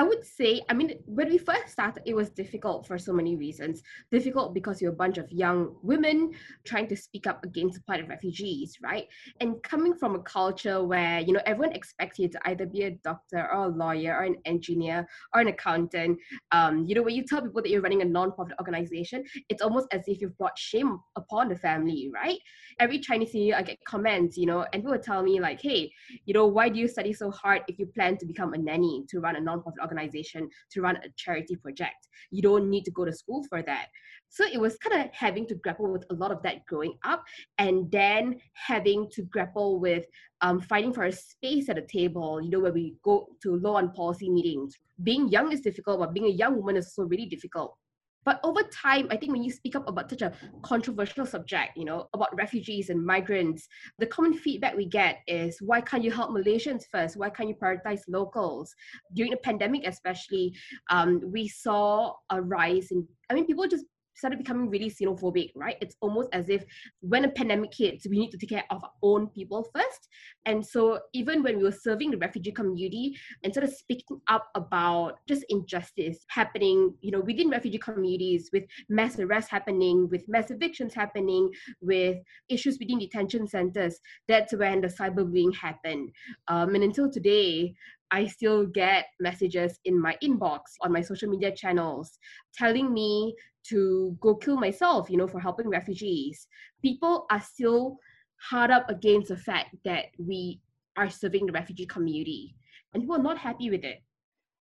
I 0.00 0.02
would 0.02 0.24
say, 0.24 0.62
I 0.70 0.72
mean, 0.72 0.94
when 1.04 1.28
we 1.28 1.36
first 1.36 1.68
started, 1.68 2.02
it 2.06 2.16
was 2.16 2.30
difficult 2.30 2.86
for 2.86 2.96
so 2.96 3.12
many 3.12 3.36
reasons. 3.36 3.82
Difficult 4.10 4.54
because 4.54 4.80
you're 4.80 4.92
a 4.92 4.96
bunch 4.96 5.18
of 5.18 5.30
young 5.30 5.76
women 5.82 6.30
trying 6.64 6.88
to 6.88 6.96
speak 6.96 7.26
up 7.26 7.44
against 7.44 7.80
of 7.86 8.08
refugees, 8.08 8.78
right? 8.82 9.06
And 9.42 9.62
coming 9.62 9.92
from 9.92 10.14
a 10.14 10.20
culture 10.20 10.82
where, 10.82 11.20
you 11.20 11.34
know, 11.34 11.42
everyone 11.44 11.76
expects 11.76 12.18
you 12.18 12.28
to 12.30 12.40
either 12.48 12.64
be 12.64 12.84
a 12.84 12.92
doctor 13.04 13.46
or 13.52 13.64
a 13.64 13.68
lawyer 13.68 14.16
or 14.16 14.22
an 14.22 14.36
engineer 14.46 15.06
or 15.34 15.42
an 15.42 15.48
accountant. 15.48 16.18
Um, 16.50 16.86
you 16.86 16.94
know, 16.94 17.02
when 17.02 17.14
you 17.14 17.22
tell 17.22 17.42
people 17.42 17.60
that 17.60 17.68
you're 17.68 17.82
running 17.82 18.00
a 18.00 18.06
non-profit 18.06 18.54
organization, 18.58 19.22
it's 19.50 19.60
almost 19.60 19.86
as 19.92 20.04
if 20.06 20.22
you've 20.22 20.38
brought 20.38 20.56
shame 20.56 20.98
upon 21.16 21.50
the 21.50 21.56
family, 21.56 22.10
right? 22.14 22.38
Every 22.78 23.00
Chinese 23.00 23.34
New 23.34 23.42
Year, 23.42 23.56
I 23.58 23.62
get 23.62 23.84
comments, 23.84 24.38
you 24.38 24.46
know, 24.46 24.64
and 24.72 24.82
people 24.82 24.98
tell 24.98 25.22
me 25.22 25.40
like, 25.40 25.60
hey, 25.60 25.92
you 26.24 26.32
know, 26.32 26.46
why 26.46 26.70
do 26.70 26.78
you 26.78 26.88
study 26.88 27.12
so 27.12 27.30
hard 27.30 27.60
if 27.68 27.78
you 27.78 27.84
plan 27.84 28.16
to 28.16 28.24
become 28.24 28.54
a 28.54 28.58
nanny 28.58 29.04
to 29.10 29.20
run 29.20 29.36
a 29.36 29.40
non-profit 29.42 29.78
organization? 29.78 29.89
Organization 29.90 30.48
to 30.72 30.82
run 30.82 30.96
a 30.96 31.08
charity 31.16 31.56
project. 31.56 32.08
You 32.30 32.42
don't 32.42 32.70
need 32.70 32.84
to 32.84 32.90
go 32.90 33.04
to 33.04 33.12
school 33.12 33.44
for 33.48 33.62
that. 33.62 33.86
So 34.28 34.44
it 34.44 34.60
was 34.60 34.76
kind 34.76 35.00
of 35.00 35.12
having 35.12 35.46
to 35.48 35.56
grapple 35.56 35.90
with 35.90 36.04
a 36.10 36.14
lot 36.14 36.30
of 36.30 36.42
that 36.44 36.64
growing 36.66 36.94
up, 37.04 37.24
and 37.58 37.90
then 37.90 38.40
having 38.54 39.08
to 39.12 39.22
grapple 39.22 39.80
with 39.80 40.04
um, 40.40 40.60
fighting 40.60 40.92
for 40.92 41.04
a 41.04 41.12
space 41.12 41.68
at 41.68 41.78
a 41.78 41.82
table, 41.82 42.40
you 42.40 42.50
know, 42.50 42.60
where 42.60 42.72
we 42.72 42.96
go 43.02 43.26
to 43.42 43.56
law 43.56 43.78
and 43.78 43.92
policy 43.92 44.30
meetings. 44.30 44.76
Being 45.02 45.28
young 45.28 45.52
is 45.52 45.60
difficult, 45.60 45.98
but 45.98 46.14
being 46.14 46.26
a 46.26 46.30
young 46.42 46.56
woman 46.56 46.76
is 46.76 46.86
also 46.86 47.08
really 47.08 47.26
difficult 47.26 47.76
but 48.24 48.40
over 48.44 48.62
time, 48.64 49.08
I 49.10 49.16
think 49.16 49.32
when 49.32 49.42
you 49.42 49.50
speak 49.50 49.76
up 49.76 49.88
about 49.88 50.10
such 50.10 50.22
a 50.22 50.32
controversial 50.62 51.24
subject, 51.24 51.76
you 51.76 51.84
know, 51.84 52.08
about 52.12 52.34
refugees 52.36 52.90
and 52.90 53.04
migrants, 53.04 53.66
the 53.98 54.06
common 54.06 54.34
feedback 54.34 54.76
we 54.76 54.86
get 54.86 55.20
is 55.26 55.60
why 55.60 55.80
can't 55.80 56.04
you 56.04 56.10
help 56.10 56.30
Malaysians 56.30 56.84
first? 56.90 57.16
Why 57.16 57.30
can't 57.30 57.48
you 57.48 57.54
prioritize 57.54 58.02
locals? 58.08 58.74
During 59.14 59.30
the 59.30 59.38
pandemic, 59.38 59.86
especially, 59.86 60.54
um, 60.90 61.20
we 61.24 61.48
saw 61.48 62.14
a 62.30 62.40
rise 62.42 62.90
in, 62.90 63.06
I 63.30 63.34
mean, 63.34 63.46
people 63.46 63.66
just 63.66 63.86
started 64.20 64.38
becoming 64.38 64.70
really 64.70 64.90
xenophobic, 64.90 65.50
right? 65.56 65.76
It's 65.80 65.96
almost 66.00 66.28
as 66.32 66.48
if 66.48 66.64
when 67.00 67.24
a 67.24 67.30
pandemic 67.30 67.74
hits, 67.74 68.06
we 68.06 68.18
need 68.18 68.30
to 68.30 68.38
take 68.38 68.50
care 68.50 68.64
of 68.70 68.84
our 68.84 68.92
own 69.02 69.28
people 69.28 69.68
first. 69.74 70.08
And 70.46 70.64
so 70.64 71.00
even 71.12 71.42
when 71.42 71.56
we 71.56 71.64
were 71.64 71.72
serving 71.72 72.12
the 72.12 72.18
refugee 72.18 72.52
community 72.52 73.16
and 73.42 73.52
sort 73.52 73.64
of 73.64 73.72
speaking 73.72 74.20
up 74.28 74.48
about 74.54 75.18
just 75.26 75.44
injustice 75.48 76.18
happening, 76.28 76.94
you 77.00 77.10
know, 77.10 77.20
within 77.20 77.50
refugee 77.50 77.78
communities 77.78 78.50
with 78.52 78.64
mass 78.88 79.18
arrests 79.18 79.50
happening, 79.50 80.08
with 80.10 80.28
mass 80.28 80.50
evictions 80.50 80.94
happening, 80.94 81.50
with 81.80 82.18
issues 82.48 82.78
within 82.78 82.98
detention 82.98 83.46
centers, 83.48 83.98
that's 84.28 84.54
when 84.54 84.80
the 84.80 84.88
cyberbullying 84.88 85.54
happened. 85.56 86.10
Um, 86.48 86.74
and 86.74 86.84
until 86.84 87.10
today, 87.10 87.74
I 88.10 88.26
still 88.26 88.66
get 88.66 89.06
messages 89.20 89.78
in 89.84 90.00
my 90.00 90.16
inbox 90.22 90.60
on 90.80 90.92
my 90.92 91.00
social 91.00 91.28
media 91.28 91.52
channels 91.52 92.18
telling 92.54 92.92
me 92.92 93.34
to 93.68 94.16
go 94.20 94.34
kill 94.34 94.56
myself, 94.56 95.10
you 95.10 95.16
know, 95.16 95.28
for 95.28 95.40
helping 95.40 95.68
refugees. 95.68 96.46
People 96.82 97.26
are 97.30 97.40
still 97.40 97.98
hard 98.40 98.70
up 98.70 98.88
against 98.88 99.28
the 99.28 99.36
fact 99.36 99.76
that 99.84 100.06
we 100.18 100.60
are 100.96 101.10
serving 101.10 101.46
the 101.46 101.52
refugee 101.52 101.86
community, 101.86 102.56
and 102.92 103.02
people 103.02 103.16
are 103.16 103.22
not 103.22 103.38
happy 103.38 103.70
with 103.70 103.84
it. 103.84 104.02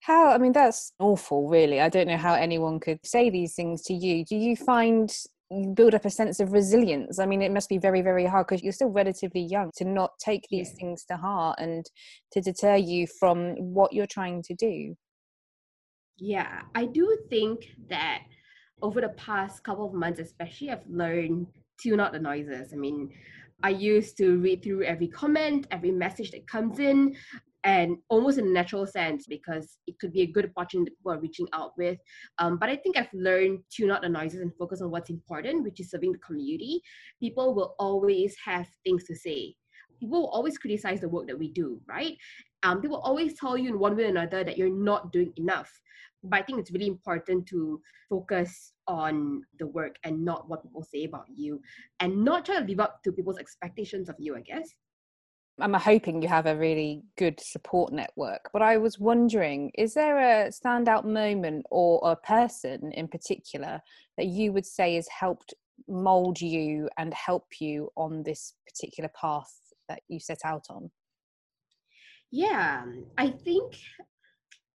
How, 0.01 0.29
I 0.29 0.37
mean, 0.37 0.51
that's 0.51 0.93
awful, 0.99 1.49
really. 1.49 1.81
I 1.81 1.89
don't 1.89 2.07
know 2.07 2.17
how 2.17 2.33
anyone 2.35 2.79
could 2.79 2.99
say 3.05 3.29
these 3.29 3.55
things 3.55 3.81
to 3.83 3.93
you. 3.93 4.23
Do 4.23 4.35
you 4.35 4.55
find 4.55 5.11
build 5.73 5.93
up 5.95 6.05
a 6.05 6.09
sense 6.09 6.39
of 6.39 6.53
resilience? 6.53 7.19
I 7.19 7.25
mean, 7.25 7.41
it 7.41 7.51
must 7.51 7.69
be 7.69 7.77
very, 7.77 8.01
very 8.01 8.25
hard 8.25 8.47
because 8.47 8.63
you're 8.63 8.73
still 8.73 8.89
relatively 8.89 9.41
young 9.41 9.71
to 9.77 9.85
not 9.85 10.11
take 10.19 10.45
these 10.49 10.69
yeah. 10.69 10.75
things 10.79 11.05
to 11.05 11.17
heart 11.17 11.59
and 11.59 11.85
to 12.31 12.41
deter 12.41 12.75
you 12.75 13.07
from 13.19 13.55
what 13.57 13.93
you're 13.93 14.07
trying 14.07 14.43
to 14.43 14.55
do. 14.55 14.95
Yeah, 16.17 16.61
I 16.73 16.85
do 16.85 17.17
think 17.29 17.65
that 17.89 18.23
over 18.81 19.01
the 19.01 19.09
past 19.09 19.63
couple 19.63 19.87
of 19.87 19.93
months, 19.93 20.19
especially, 20.19 20.71
I've 20.71 20.87
learned 20.87 21.47
tune 21.81 21.99
out 21.99 22.13
the 22.13 22.19
noises. 22.19 22.71
I 22.73 22.77
mean, 22.77 23.11
I 23.63 23.69
used 23.69 24.17
to 24.17 24.37
read 24.37 24.63
through 24.63 24.83
every 24.83 25.07
comment, 25.07 25.67
every 25.71 25.91
message 25.91 26.31
that 26.31 26.47
comes 26.47 26.79
in, 26.79 27.15
and 27.65 27.97
almost 28.09 28.37
in 28.37 28.45
a 28.45 28.49
natural 28.49 28.85
sense 28.85 29.25
because 29.27 29.79
it 29.87 29.97
could 29.99 30.13
be 30.13 30.21
a 30.21 30.27
good 30.27 30.51
opportunity 30.55 30.91
that 30.91 30.97
people 30.97 31.11
are 31.11 31.19
reaching 31.19 31.47
out 31.51 31.71
with. 31.77 31.97
Um, 32.37 32.57
but 32.57 32.69
I 32.69 32.75
think 32.75 32.95
I've 32.95 33.13
learned 33.13 33.59
to 33.71 33.81
tune 33.83 33.91
out 33.91 34.03
the 34.03 34.09
noises 34.09 34.41
and 34.41 34.55
focus 34.55 34.81
on 34.81 34.91
what's 34.91 35.09
important, 35.09 35.63
which 35.63 35.79
is 35.79 35.89
serving 35.89 36.11
the 36.11 36.19
community. 36.19 36.81
People 37.19 37.55
will 37.55 37.75
always 37.79 38.35
have 38.45 38.67
things 38.85 39.03
to 39.05 39.15
say. 39.15 39.55
People 39.99 40.21
will 40.21 40.29
always 40.29 40.57
criticize 40.57 41.01
the 41.01 41.09
work 41.09 41.27
that 41.27 41.39
we 41.39 41.49
do, 41.49 41.81
right? 41.87 42.15
Um, 42.63 42.81
they 42.81 42.87
will 42.87 43.01
always 43.01 43.37
tell 43.39 43.57
you 43.57 43.69
in 43.69 43.79
one 43.79 43.97
way 43.97 44.05
or 44.05 44.09
another 44.09 44.43
that 44.43 44.57
you're 44.57 44.69
not 44.69 45.11
doing 45.11 45.33
enough 45.37 45.71
but 46.27 46.39
I 46.39 46.43
think 46.43 46.59
it's 46.59 46.71
really 46.71 46.87
important 46.87 47.47
to 47.47 47.81
focus 48.09 48.73
on 48.87 49.43
the 49.59 49.67
work 49.67 49.95
and 50.03 50.23
not 50.23 50.49
what 50.49 50.63
people 50.63 50.83
say 50.83 51.03
about 51.05 51.25
you 51.33 51.61
and 51.99 52.23
not 52.23 52.45
try 52.45 52.59
to 52.59 52.65
live 52.65 52.79
up 52.79 53.03
to 53.03 53.11
people's 53.11 53.37
expectations 53.37 54.09
of 54.09 54.15
you, 54.17 54.35
I 54.35 54.41
guess. 54.41 54.69
I'm 55.59 55.73
hoping 55.73 56.21
you 56.21 56.27
have 56.27 56.47
a 56.47 56.55
really 56.55 57.01
good 57.17 57.39
support 57.39 57.93
network, 57.93 58.49
but 58.51 58.61
I 58.61 58.77
was 58.77 58.99
wondering 58.99 59.71
is 59.75 59.93
there 59.93 60.17
a 60.17 60.49
standout 60.49 61.05
moment 61.05 61.65
or 61.71 62.01
a 62.03 62.15
person 62.15 62.91
in 62.91 63.07
particular 63.07 63.81
that 64.17 64.27
you 64.27 64.51
would 64.51 64.65
say 64.65 64.95
has 64.95 65.07
helped 65.07 65.53
mold 65.87 66.41
you 66.41 66.89
and 66.97 67.13
help 67.13 67.45
you 67.59 67.89
on 67.95 68.23
this 68.23 68.53
particular 68.67 69.09
path 69.19 69.53
that 69.87 70.01
you 70.09 70.19
set 70.19 70.39
out 70.43 70.65
on? 70.69 70.91
Yeah, 72.31 72.83
I 73.17 73.29
think 73.29 73.77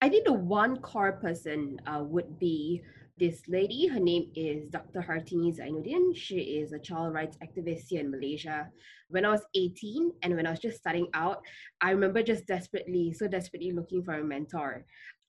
I 0.01 0.09
think 0.09 0.25
the 0.25 0.33
one 0.33 0.79
core 0.79 1.13
person 1.13 1.79
uh, 1.87 2.03
would 2.05 2.39
be 2.39 2.83
this 3.21 3.43
lady. 3.49 3.87
Her 3.87 4.01
name 4.01 4.33
is 4.35 4.71
Dr. 4.71 5.03
Hartini 5.03 5.55
Zainuddin. 5.55 6.17
She 6.17 6.39
is 6.59 6.73
a 6.73 6.79
child 6.79 7.13
rights 7.13 7.37
activist 7.45 7.89
here 7.89 8.01
in 8.01 8.11
Malaysia. 8.11 8.71
When 9.09 9.27
I 9.27 9.31
was 9.31 9.45
18 9.55 10.13
and 10.23 10.35
when 10.35 10.47
I 10.47 10.51
was 10.51 10.59
just 10.59 10.79
starting 10.79 11.07
out, 11.13 11.43
I 11.83 11.91
remember 11.91 12.23
just 12.23 12.47
desperately, 12.47 13.13
so 13.13 13.29
desperately 13.29 13.73
looking 13.73 14.03
for 14.03 14.15
a 14.15 14.25
mentor 14.25 14.87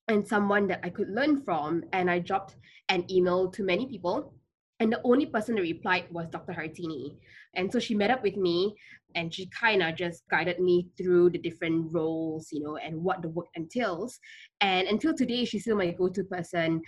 and 0.08 0.26
someone 0.26 0.68
that 0.68 0.80
I 0.84 0.90
could 0.90 1.10
learn 1.10 1.44
from. 1.44 1.84
And 1.92 2.10
I 2.10 2.20
dropped 2.20 2.56
an 2.88 3.06
email 3.12 3.52
to 3.52 3.62
many 3.62 3.86
people 3.86 4.34
and 4.82 4.92
the 4.92 5.02
only 5.04 5.28
person 5.28 5.56
that 5.56 5.62
replied 5.62 6.06
was 6.10 6.28
Dr. 6.32 6.54
Hartini. 6.54 7.18
And 7.54 7.72
so 7.72 7.78
she 7.78 7.94
met 7.94 8.10
up 8.10 8.24
with 8.24 8.36
me 8.36 8.74
and 9.14 9.32
she 9.32 9.48
kind 9.48 9.84
of 9.84 9.96
just 9.96 10.24
guided 10.32 10.60
me 10.60 10.88
through 10.98 11.30
the 11.30 11.38
different 11.38 11.94
roles, 11.94 12.48
you 12.52 12.64
know, 12.64 12.78
and 12.78 12.96
what 12.96 13.22
the 13.22 13.30
work 13.30 13.46
entails. 13.54 14.18
And 14.60 14.88
until 14.88 15.14
today, 15.14 15.46
she's 15.46 15.62
still 15.62 15.76
my 15.76 15.92
go 15.92 16.10
to 16.10 16.24
person. 16.24 16.82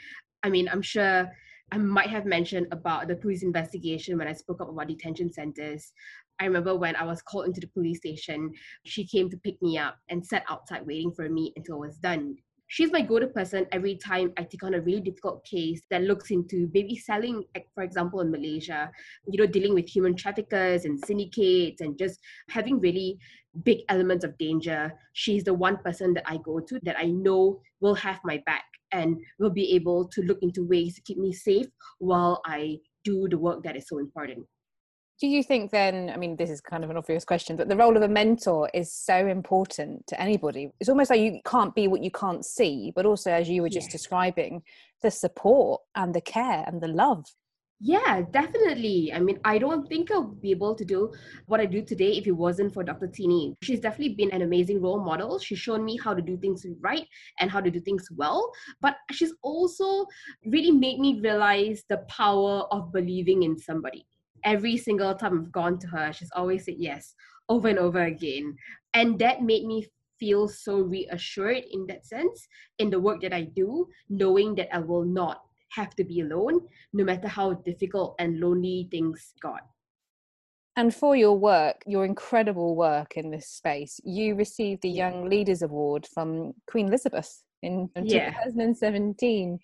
I 0.43 0.49
mean, 0.49 0.67
I'm 0.69 0.81
sure 0.81 1.31
I 1.71 1.77
might 1.77 2.09
have 2.09 2.25
mentioned 2.25 2.67
about 2.71 3.07
the 3.07 3.15
police 3.15 3.43
investigation 3.43 4.17
when 4.17 4.27
I 4.27 4.33
spoke 4.33 4.61
up 4.61 4.69
about 4.69 4.87
detention 4.87 5.31
centers. 5.31 5.91
I 6.39 6.45
remember 6.45 6.75
when 6.75 6.95
I 6.95 7.05
was 7.05 7.21
called 7.21 7.47
into 7.47 7.61
the 7.61 7.67
police 7.67 7.99
station, 7.99 8.51
she 8.85 9.07
came 9.07 9.29
to 9.29 9.37
pick 9.37 9.61
me 9.61 9.77
up 9.77 9.97
and 10.09 10.25
sat 10.25 10.43
outside 10.49 10.85
waiting 10.85 11.11
for 11.11 11.29
me 11.29 11.53
until 11.55 11.75
I 11.75 11.87
was 11.87 11.97
done 11.97 12.37
she's 12.73 12.91
my 12.91 13.01
go-to 13.01 13.27
person 13.27 13.67
every 13.71 13.95
time 13.95 14.33
I 14.35 14.43
take 14.43 14.63
on 14.63 14.73
a 14.73 14.81
really 14.81 14.99
difficult 14.99 15.45
case 15.45 15.83
that 15.91 16.01
looks 16.01 16.31
into 16.31 16.65
baby 16.65 16.95
selling, 16.95 17.43
for 17.75 17.83
example, 17.83 18.21
in 18.21 18.31
Malaysia, 18.31 18.89
you 19.27 19.37
know, 19.39 19.45
dealing 19.45 19.75
with 19.75 19.87
human 19.87 20.15
traffickers 20.15 20.85
and 20.85 20.99
syndicates 21.05 21.81
and 21.81 21.99
just 21.99 22.19
having 22.49 22.79
really 22.79 23.19
big 23.63 23.81
elements 23.89 24.25
of 24.25 24.35
danger. 24.39 24.91
She's 25.13 25.43
the 25.43 25.53
one 25.53 25.77
person 25.77 26.15
that 26.15 26.23
I 26.25 26.37
go 26.37 26.59
to 26.61 26.79
that 26.81 26.97
I 26.97 27.05
know 27.05 27.61
will 27.79 27.93
have 27.93 28.19
my 28.23 28.41
back 28.47 28.63
and 28.93 29.17
will 29.39 29.49
be 29.49 29.73
able 29.75 30.07
to 30.09 30.21
look 30.21 30.39
into 30.41 30.65
ways 30.65 30.95
to 30.95 31.01
keep 31.01 31.17
me 31.17 31.33
safe 31.33 31.67
while 31.99 32.41
I 32.45 32.77
do 33.03 33.27
the 33.29 33.37
work 33.37 33.63
that 33.63 33.75
is 33.75 33.87
so 33.87 33.97
important. 33.97 34.45
Do 35.19 35.27
you 35.27 35.43
think 35.43 35.71
then 35.71 36.09
i 36.09 36.17
mean 36.17 36.35
this 36.35 36.49
is 36.49 36.59
kind 36.59 36.83
of 36.83 36.89
an 36.89 36.97
obvious 36.97 37.23
question 37.23 37.55
but 37.55 37.69
the 37.69 37.77
role 37.77 37.95
of 37.95 38.01
a 38.01 38.07
mentor 38.07 38.69
is 38.73 38.91
so 38.91 39.27
important 39.27 40.05
to 40.07 40.19
anybody. 40.19 40.71
It's 40.79 40.89
almost 40.89 41.09
like 41.09 41.21
you 41.21 41.39
can't 41.45 41.73
be 41.73 41.87
what 41.87 42.03
you 42.03 42.11
can't 42.11 42.43
see 42.43 42.91
but 42.95 43.05
also 43.05 43.31
as 43.31 43.47
you 43.47 43.61
were 43.61 43.69
just 43.69 43.89
yeah. 43.89 43.93
describing 43.93 44.63
the 45.01 45.11
support 45.11 45.81
and 45.95 46.13
the 46.13 46.21
care 46.21 46.63
and 46.67 46.81
the 46.81 46.87
love 46.87 47.25
yeah, 47.83 48.21
definitely. 48.31 49.11
I 49.13 49.19
mean, 49.19 49.39
I 49.43 49.57
don't 49.57 49.87
think 49.89 50.09
I'll 50.09 50.23
be 50.23 50.51
able 50.51 50.73
to 50.73 50.85
do 50.85 51.11
what 51.47 51.59
I 51.59 51.65
do 51.65 51.81
today 51.81 52.13
if 52.13 52.25
it 52.27 52.31
wasn't 52.31 52.73
for 52.73 52.81
Dr. 52.81 53.07
Tini. 53.07 53.57
She's 53.61 53.81
definitely 53.81 54.15
been 54.15 54.31
an 54.31 54.41
amazing 54.41 54.81
role 54.81 55.03
model. 55.03 55.37
She's 55.37 55.59
shown 55.59 55.83
me 55.83 55.97
how 55.97 56.13
to 56.13 56.21
do 56.21 56.37
things 56.37 56.65
right 56.79 57.05
and 57.39 57.51
how 57.51 57.59
to 57.59 57.69
do 57.69 57.81
things 57.81 58.07
well. 58.15 58.49
But 58.79 58.95
she's 59.11 59.33
also 59.41 60.05
really 60.45 60.71
made 60.71 60.99
me 60.99 61.19
realize 61.19 61.83
the 61.89 61.97
power 62.07 62.61
of 62.71 62.93
believing 62.93 63.43
in 63.43 63.57
somebody 63.57 64.07
every 64.45 64.77
single 64.77 65.15
time 65.15 65.39
I've 65.39 65.51
gone 65.51 65.79
to 65.79 65.87
her, 65.87 66.13
she's 66.13 66.31
always 66.35 66.65
said 66.65 66.75
yes 66.77 67.15
over 67.49 67.67
and 67.67 67.79
over 67.79 68.03
again. 68.03 68.55
And 68.93 69.19
that 69.19 69.41
made 69.41 69.65
me 69.65 69.87
feel 70.19 70.47
so 70.47 70.79
reassured 70.79 71.63
in 71.71 71.85
that 71.87 72.05
sense 72.05 72.47
in 72.79 72.89
the 72.89 72.99
work 72.99 73.21
that 73.21 73.33
I 73.33 73.43
do, 73.43 73.87
knowing 74.09 74.55
that 74.55 74.73
I 74.73 74.79
will 74.79 75.03
not 75.03 75.41
have 75.75 75.95
to 75.95 76.03
be 76.03 76.21
alone, 76.21 76.61
no 76.93 77.03
matter 77.03 77.27
how 77.27 77.53
difficult 77.53 78.15
and 78.19 78.39
lonely 78.39 78.87
things 78.91 79.33
got. 79.41 79.61
And 80.75 80.93
for 80.93 81.15
your 81.15 81.37
work, 81.37 81.83
your 81.85 82.03
incredible 82.03 82.75
work 82.75 83.15
in 83.15 83.29
this 83.29 83.47
space, 83.47 83.99
you 84.03 84.35
received 84.35 84.81
the 84.81 84.89
Young 84.89 85.29
Leaders 85.29 85.61
Award 85.61 86.07
from 86.11 86.53
Queen 86.67 86.87
Elizabeth 86.87 87.43
in 87.61 87.89
yeah. 87.95 88.31
2017. 88.31 89.59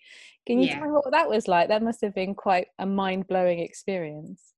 Can 0.46 0.60
you 0.60 0.68
yeah. 0.68 0.74
tell 0.74 0.84
me 0.84 0.90
what 0.90 1.10
that 1.10 1.28
was 1.28 1.48
like? 1.48 1.68
That 1.68 1.82
must 1.82 2.00
have 2.02 2.14
been 2.14 2.34
quite 2.34 2.68
a 2.78 2.86
mind 2.86 3.26
blowing 3.26 3.58
experience. 3.58 4.54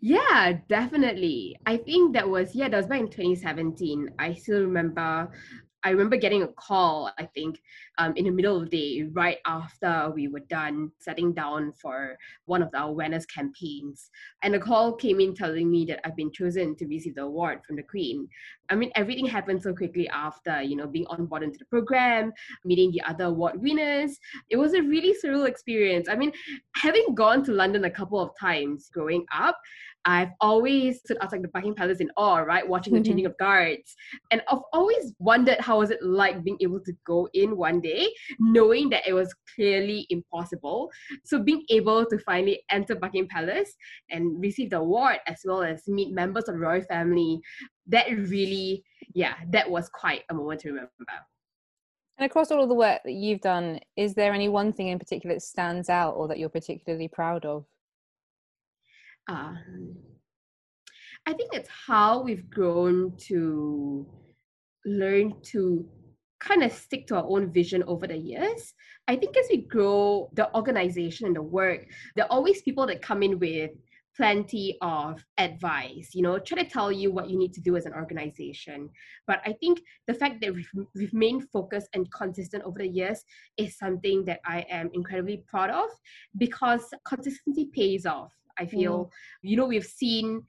Yeah, 0.00 0.58
definitely. 0.68 1.56
I 1.66 1.78
think 1.78 2.14
that 2.14 2.28
was 2.28 2.54
yeah, 2.54 2.68
that 2.68 2.76
was 2.76 2.86
back 2.86 3.00
in 3.00 3.08
2017. 3.08 4.10
I 4.18 4.34
still 4.34 4.60
remember 4.60 5.28
I 5.84 5.90
remember 5.90 6.16
getting 6.16 6.42
a 6.42 6.48
call, 6.48 7.10
I 7.18 7.26
think, 7.26 7.60
um, 7.98 8.12
in 8.16 8.24
the 8.24 8.30
middle 8.30 8.56
of 8.56 8.68
the 8.68 8.76
day, 8.76 9.08
right 9.12 9.38
after 9.46 10.10
we 10.14 10.28
were 10.28 10.40
done 10.40 10.90
setting 10.98 11.32
down 11.32 11.72
for 11.80 12.16
one 12.46 12.62
of 12.62 12.70
the 12.72 12.82
awareness 12.82 13.24
campaigns. 13.26 14.10
And 14.42 14.54
the 14.54 14.58
call 14.58 14.94
came 14.94 15.20
in 15.20 15.34
telling 15.34 15.70
me 15.70 15.84
that 15.86 16.00
I've 16.04 16.16
been 16.16 16.32
chosen 16.32 16.74
to 16.76 16.86
receive 16.86 17.14
the 17.14 17.22
award 17.22 17.60
from 17.66 17.76
the 17.76 17.82
Queen. 17.82 18.28
I 18.70 18.74
mean, 18.74 18.90
everything 18.96 19.26
happened 19.26 19.62
so 19.62 19.72
quickly 19.72 20.08
after, 20.08 20.60
you 20.62 20.76
know, 20.76 20.86
being 20.86 21.06
on 21.06 21.26
board 21.26 21.42
into 21.42 21.58
the 21.58 21.64
program, 21.66 22.32
meeting 22.64 22.90
the 22.90 23.02
other 23.02 23.24
award 23.24 23.62
winners. 23.62 24.18
It 24.50 24.56
was 24.56 24.74
a 24.74 24.82
really 24.82 25.14
surreal 25.24 25.48
experience. 25.48 26.08
I 26.08 26.16
mean, 26.16 26.32
having 26.74 27.14
gone 27.14 27.44
to 27.44 27.52
London 27.52 27.84
a 27.84 27.90
couple 27.90 28.20
of 28.20 28.30
times 28.38 28.90
growing 28.92 29.24
up, 29.32 29.58
I've 30.04 30.30
always 30.40 31.00
stood 31.00 31.18
outside 31.20 31.42
the 31.42 31.48
Buckingham 31.48 31.74
Palace 31.74 32.00
in 32.00 32.10
awe, 32.16 32.38
right, 32.38 32.66
watching 32.66 32.94
the 32.94 33.00
changing 33.00 33.24
mm-hmm. 33.24 33.32
of 33.32 33.38
guards. 33.38 33.94
And 34.30 34.42
I've 34.48 34.60
always 34.72 35.12
wondered 35.18 35.60
how 35.60 35.78
how 35.78 35.82
was 35.82 35.90
it 35.90 36.02
like 36.02 36.42
being 36.42 36.56
able 36.60 36.80
to 36.80 36.92
go 37.06 37.28
in 37.34 37.56
one 37.56 37.80
day, 37.80 38.08
knowing 38.40 38.88
that 38.90 39.06
it 39.06 39.12
was 39.12 39.32
clearly 39.54 40.06
impossible. 40.10 40.90
So 41.24 41.40
being 41.40 41.64
able 41.70 42.04
to 42.06 42.18
finally 42.18 42.62
enter 42.70 42.96
Buckingham 42.96 43.28
Palace 43.28 43.74
and 44.10 44.40
receive 44.40 44.70
the 44.70 44.78
award 44.78 45.18
as 45.28 45.40
well 45.44 45.62
as 45.62 45.86
meet 45.86 46.12
members 46.12 46.48
of 46.48 46.54
the 46.54 46.60
royal 46.60 46.82
family, 46.82 47.40
that 47.86 48.08
really, 48.10 48.82
yeah, 49.14 49.34
that 49.50 49.70
was 49.70 49.88
quite 49.90 50.22
a 50.30 50.34
moment 50.34 50.62
to 50.62 50.68
remember. 50.70 50.90
And 52.18 52.26
across 52.26 52.50
all 52.50 52.62
of 52.62 52.68
the 52.68 52.74
work 52.74 53.02
that 53.04 53.12
you've 53.12 53.40
done, 53.40 53.78
is 53.96 54.14
there 54.14 54.32
any 54.32 54.48
one 54.48 54.72
thing 54.72 54.88
in 54.88 54.98
particular 54.98 55.36
that 55.36 55.42
stands 55.42 55.88
out 55.88 56.14
or 56.14 56.26
that 56.26 56.40
you're 56.40 56.48
particularly 56.48 57.06
proud 57.06 57.44
of? 57.44 57.64
Um, 59.28 59.96
I 61.26 61.34
think 61.34 61.50
it's 61.52 61.68
how 61.68 62.22
we've 62.22 62.48
grown 62.48 63.16
to 63.28 64.06
learn 64.86 65.34
to 65.42 65.86
kind 66.40 66.62
of 66.62 66.72
stick 66.72 67.06
to 67.08 67.16
our 67.16 67.24
own 67.28 67.52
vision 67.52 67.82
over 67.86 68.06
the 68.06 68.16
years. 68.16 68.72
I 69.08 69.16
think 69.16 69.36
as 69.36 69.46
we 69.50 69.58
grow 69.58 70.30
the 70.32 70.54
organization 70.54 71.26
and 71.26 71.36
the 71.36 71.42
work, 71.42 71.86
there 72.16 72.24
are 72.24 72.30
always 72.30 72.62
people 72.62 72.86
that 72.86 73.02
come 73.02 73.22
in 73.22 73.38
with 73.38 73.72
plenty 74.16 74.76
of 74.80 75.24
advice, 75.38 76.10
you 76.12 76.22
know, 76.22 76.38
try 76.40 76.60
to 76.62 76.68
tell 76.68 76.90
you 76.90 77.12
what 77.12 77.30
you 77.30 77.38
need 77.38 77.52
to 77.54 77.60
do 77.60 77.76
as 77.76 77.86
an 77.86 77.94
organization. 77.94 78.90
But 79.28 79.40
I 79.46 79.52
think 79.60 79.80
the 80.08 80.14
fact 80.14 80.40
that 80.40 80.52
we've, 80.52 80.70
we've 80.94 81.12
remained 81.12 81.48
focused 81.50 81.88
and 81.94 82.10
consistent 82.12 82.64
over 82.64 82.78
the 82.78 82.88
years 82.88 83.22
is 83.56 83.78
something 83.78 84.24
that 84.24 84.40
I 84.44 84.66
am 84.70 84.90
incredibly 84.92 85.44
proud 85.46 85.70
of 85.70 85.88
because 86.36 86.82
consistency 87.06 87.70
pays 87.72 88.06
off. 88.06 88.32
I 88.58 88.66
feel, 88.66 89.06
mm. 89.06 89.10
you 89.42 89.56
know, 89.56 89.66
we've 89.66 89.84
seen 89.84 90.42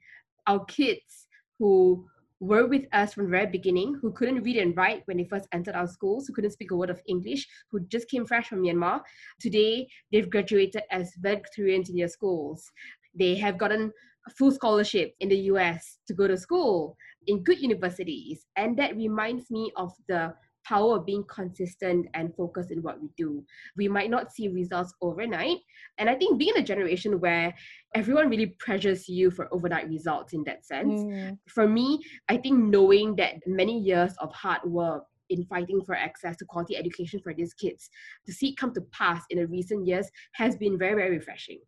our 0.46 0.64
kids 0.64 1.26
who 1.58 2.06
were 2.40 2.66
with 2.66 2.86
us 2.92 3.12
from 3.12 3.24
the 3.24 3.30
very 3.30 3.46
beginning, 3.46 3.98
who 4.00 4.12
couldn't 4.12 4.42
read 4.42 4.56
and 4.56 4.76
write 4.76 5.02
when 5.04 5.18
they 5.18 5.24
first 5.24 5.46
entered 5.52 5.74
our 5.74 5.86
schools, 5.86 6.26
who 6.26 6.32
couldn't 6.32 6.52
speak 6.52 6.70
a 6.70 6.76
word 6.76 6.90
of 6.90 7.00
English, 7.06 7.46
who 7.70 7.80
just 7.88 8.08
came 8.08 8.26
fresh 8.26 8.48
from 8.48 8.62
Myanmar. 8.62 9.00
Today, 9.38 9.86
they've 10.10 10.30
graduated 10.30 10.82
as 10.90 11.12
valedictorians 11.22 11.90
in 11.90 11.96
their 11.96 12.08
schools. 12.08 12.70
They 13.14 13.34
have 13.36 13.58
gotten 13.58 13.92
a 14.26 14.30
full 14.30 14.50
scholarship 14.52 15.14
in 15.20 15.28
the 15.28 15.38
US 15.52 15.98
to 16.06 16.14
go 16.14 16.26
to 16.26 16.36
school 16.36 16.96
in 17.26 17.42
good 17.42 17.60
universities. 17.60 18.46
And 18.56 18.76
that 18.78 18.96
reminds 18.96 19.50
me 19.50 19.70
of 19.76 19.92
the 20.08 20.34
power 20.64 20.96
of 20.96 21.06
being 21.06 21.24
consistent 21.28 22.06
and 22.14 22.34
focused 22.34 22.70
in 22.70 22.82
what 22.82 23.00
we 23.00 23.08
do. 23.16 23.44
We 23.76 23.88
might 23.88 24.10
not 24.10 24.32
see 24.32 24.48
results 24.48 24.92
overnight. 25.02 25.58
And 25.98 26.08
I 26.08 26.14
think 26.14 26.38
being 26.38 26.54
in 26.56 26.62
a 26.62 26.66
generation 26.66 27.20
where 27.20 27.54
everyone 27.94 28.28
really 28.28 28.54
pressures 28.58 29.08
you 29.08 29.30
for 29.30 29.52
overnight 29.52 29.88
results 29.88 30.32
in 30.32 30.44
that 30.44 30.64
sense, 30.64 31.00
mm. 31.00 31.38
for 31.48 31.66
me, 31.66 32.00
I 32.28 32.36
think 32.36 32.58
knowing 32.58 33.16
that 33.16 33.34
many 33.46 33.78
years 33.78 34.12
of 34.20 34.32
hard 34.32 34.62
work 34.64 35.04
in 35.30 35.44
fighting 35.44 35.80
for 35.84 35.94
access 35.94 36.36
to 36.36 36.44
quality 36.44 36.76
education 36.76 37.20
for 37.22 37.32
these 37.32 37.54
kids, 37.54 37.88
to 38.26 38.32
see 38.32 38.50
it 38.50 38.56
come 38.56 38.74
to 38.74 38.82
pass 38.92 39.22
in 39.30 39.38
the 39.38 39.46
recent 39.46 39.86
years 39.86 40.10
has 40.32 40.56
been 40.56 40.78
very, 40.78 40.94
very 40.94 41.10
refreshing. 41.16 41.60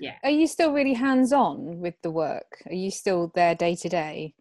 Yeah. 0.00 0.14
Are 0.24 0.30
you 0.30 0.46
still 0.46 0.72
really 0.72 0.94
hands 0.94 1.32
on 1.32 1.78
with 1.78 1.94
the 2.02 2.10
work? 2.10 2.62
Are 2.66 2.74
you 2.74 2.90
still 2.90 3.30
there 3.34 3.54
day 3.54 3.76
to 3.76 3.88
day? 3.88 4.34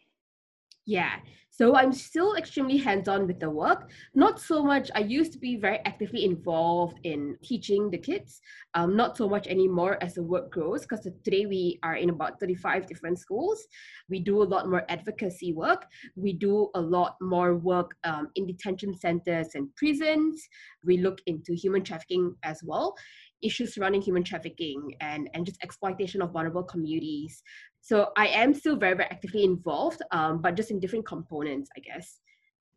Yeah. 0.85 1.17
So 1.51 1.75
I'm 1.75 1.91
still 1.91 2.35
extremely 2.35 2.77
hands-on 2.77 3.27
with 3.27 3.41
the 3.41 3.49
work. 3.49 3.89
Not 4.15 4.39
so 4.39 4.63
much. 4.63 4.89
I 4.95 4.99
used 4.99 5.33
to 5.33 5.39
be 5.39 5.57
very 5.57 5.79
actively 5.83 6.23
involved 6.23 6.99
in 7.03 7.37
teaching 7.43 7.91
the 7.91 7.97
kids. 7.97 8.39
Um, 8.75 8.95
not 8.95 9.17
so 9.17 9.27
much 9.27 9.45
anymore 9.47 9.97
as 10.01 10.13
the 10.13 10.23
work 10.23 10.51
grows, 10.51 10.83
because 10.83 11.05
today 11.25 11.47
we 11.47 11.77
are 11.83 11.95
in 11.95 12.09
about 12.09 12.39
35 12.39 12.87
different 12.87 13.19
schools. 13.19 13.61
We 14.09 14.21
do 14.21 14.41
a 14.41 14.47
lot 14.47 14.69
more 14.69 14.85
advocacy 14.87 15.51
work. 15.51 15.85
We 16.15 16.31
do 16.31 16.69
a 16.75 16.79
lot 16.79 17.17
more 17.19 17.55
work 17.55 17.93
um, 18.05 18.29
in 18.35 18.47
detention 18.47 18.97
centers 18.97 19.49
and 19.55 19.75
prisons. 19.75 20.47
We 20.81 20.99
look 20.99 21.19
into 21.25 21.53
human 21.53 21.83
trafficking 21.83 22.35
as 22.43 22.61
well 22.63 22.95
issues 23.41 23.73
surrounding 23.73 24.01
human 24.01 24.23
trafficking 24.23 24.93
and, 25.01 25.29
and 25.33 25.45
just 25.45 25.61
exploitation 25.63 26.21
of 26.21 26.31
vulnerable 26.31 26.63
communities. 26.63 27.41
So 27.81 28.11
I 28.17 28.27
am 28.27 28.53
still 28.53 28.75
very, 28.75 28.95
very 28.95 29.09
actively 29.09 29.43
involved, 29.43 30.01
um, 30.11 30.41
but 30.41 30.55
just 30.55 30.71
in 30.71 30.79
different 30.79 31.05
components, 31.05 31.69
I 31.75 31.79
guess. 31.79 32.19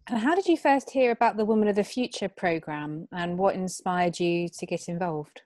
And 0.09 0.19
how 0.19 0.35
did 0.35 0.47
you 0.47 0.57
first 0.57 0.91
hear 0.91 1.13
about 1.13 1.37
the 1.37 1.45
Women 1.45 1.69
of 1.69 1.77
the 1.77 1.85
Future 1.85 2.29
program 2.29 3.07
and 3.13 3.39
what 3.39 3.55
inspired 3.55 4.19
you 4.19 4.49
to 4.49 4.67
get 4.67 4.89
involved? 4.89 5.43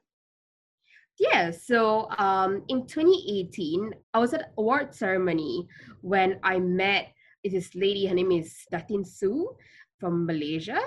Yeah, 1.18 1.50
so 1.50 2.10
um, 2.18 2.62
in 2.68 2.86
2018, 2.86 3.90
I 4.12 4.18
was 4.18 4.34
at 4.34 4.52
award 4.58 4.94
ceremony 4.94 5.66
when 6.02 6.38
I 6.42 6.58
met 6.58 7.08
this 7.42 7.74
lady. 7.74 8.06
Her 8.06 8.14
name 8.14 8.32
is 8.32 8.54
Datin 8.72 9.06
Su 9.06 9.56
from 9.98 10.26
Malaysia. 10.26 10.80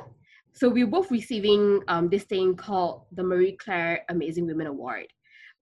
So 0.53 0.69
we 0.69 0.83
were 0.83 0.91
both 0.91 1.11
receiving 1.11 1.81
um, 1.87 2.09
this 2.09 2.23
thing 2.23 2.55
called 2.55 3.05
the 3.11 3.23
Marie 3.23 3.55
Claire 3.57 4.03
Amazing 4.09 4.45
Women 4.45 4.67
Award. 4.67 5.07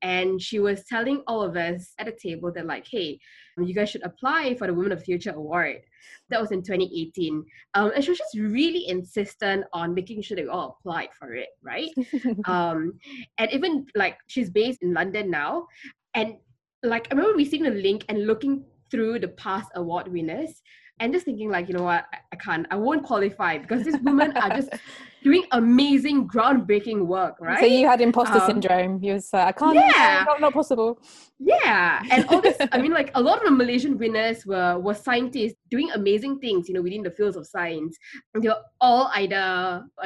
And 0.01 0.41
she 0.41 0.60
was 0.60 0.83
telling 0.86 1.23
all 1.27 1.41
of 1.41 1.55
us 1.55 1.93
at 1.99 2.05
the 2.05 2.12
table 2.12 2.51
that, 2.53 2.65
like, 2.65 2.88
hey, 2.89 3.19
you 3.57 3.73
guys 3.73 3.89
should 3.89 4.05
apply 4.05 4.55
for 4.55 4.67
the 4.67 4.73
Women 4.73 4.91
of 4.91 5.03
Future 5.03 5.31
Award. 5.31 5.81
That 6.29 6.39
was 6.39 6.51
in 6.51 6.62
2018. 6.62 7.43
Um, 7.73 7.91
and 7.95 8.03
she 8.03 8.12
was 8.12 8.19
just 8.19 8.38
really 8.38 8.88
insistent 8.88 9.65
on 9.73 9.93
making 9.93 10.21
sure 10.21 10.36
that 10.36 10.43
we 10.43 10.49
all 10.49 10.77
applied 10.79 11.10
for 11.17 11.33
it, 11.33 11.49
right? 11.63 11.89
um, 12.45 12.93
and 13.38 13.51
even 13.51 13.88
like 13.95 14.17
she's 14.27 14.49
based 14.49 14.83
in 14.83 14.93
London 14.93 15.31
now. 15.31 15.67
And 16.13 16.36
like 16.83 17.07
I 17.12 17.15
remember 17.15 17.38
receiving 17.38 17.71
the 17.71 17.81
link 17.81 18.05
and 18.10 18.27
looking 18.27 18.63
through 18.91 19.19
the 19.19 19.29
past 19.29 19.69
award 19.75 20.07
winners 20.07 20.62
and 20.99 21.13
just 21.13 21.25
thinking 21.25 21.49
like 21.49 21.67
you 21.67 21.75
know 21.75 21.83
what 21.83 22.05
I, 22.13 22.17
I 22.31 22.36
can't 22.38 22.65
i 22.71 22.75
won't 22.75 23.03
qualify 23.03 23.57
because 23.57 23.83
these 23.83 23.97
women 24.01 24.36
are 24.38 24.49
just 24.49 24.69
doing 25.28 25.44
amazing 25.52 26.18
groundbreaking 26.34 27.00
work 27.06 27.36
right 27.42 27.60
so 27.60 27.66
you 27.66 27.86
had 27.86 28.00
imposter 28.00 28.40
um, 28.40 28.48
syndrome. 28.50 28.94
You 29.04 29.13
was 29.18 29.28
uh, 29.34 29.50
i 29.50 29.52
can't 29.52 29.76
yeah. 29.76 30.24
Not, 30.26 30.40
not 30.46 30.54
possible. 30.54 30.92
Yeah. 31.40 32.02
And 32.12 32.26
all 32.30 32.42
this 32.48 32.58
i 32.72 32.78
mean 32.84 32.94
like 33.02 33.12
a 33.20 33.22
lot 33.28 33.36
of 33.40 33.44
the 33.50 33.56
malaysian 33.62 33.98
winners 33.98 34.46
were 34.46 34.74
were 34.86 34.98
scientists 35.08 35.58
doing 35.70 35.90
amazing 36.00 36.40
things 36.44 36.68
you 36.68 36.74
know 36.76 36.84
within 36.88 37.04
the 37.08 37.12
fields 37.18 37.38
of 37.38 37.46
science. 37.56 37.94
And 38.34 38.42
they 38.42 38.50
were 38.54 38.63
all 38.80 39.12
either 39.22 39.46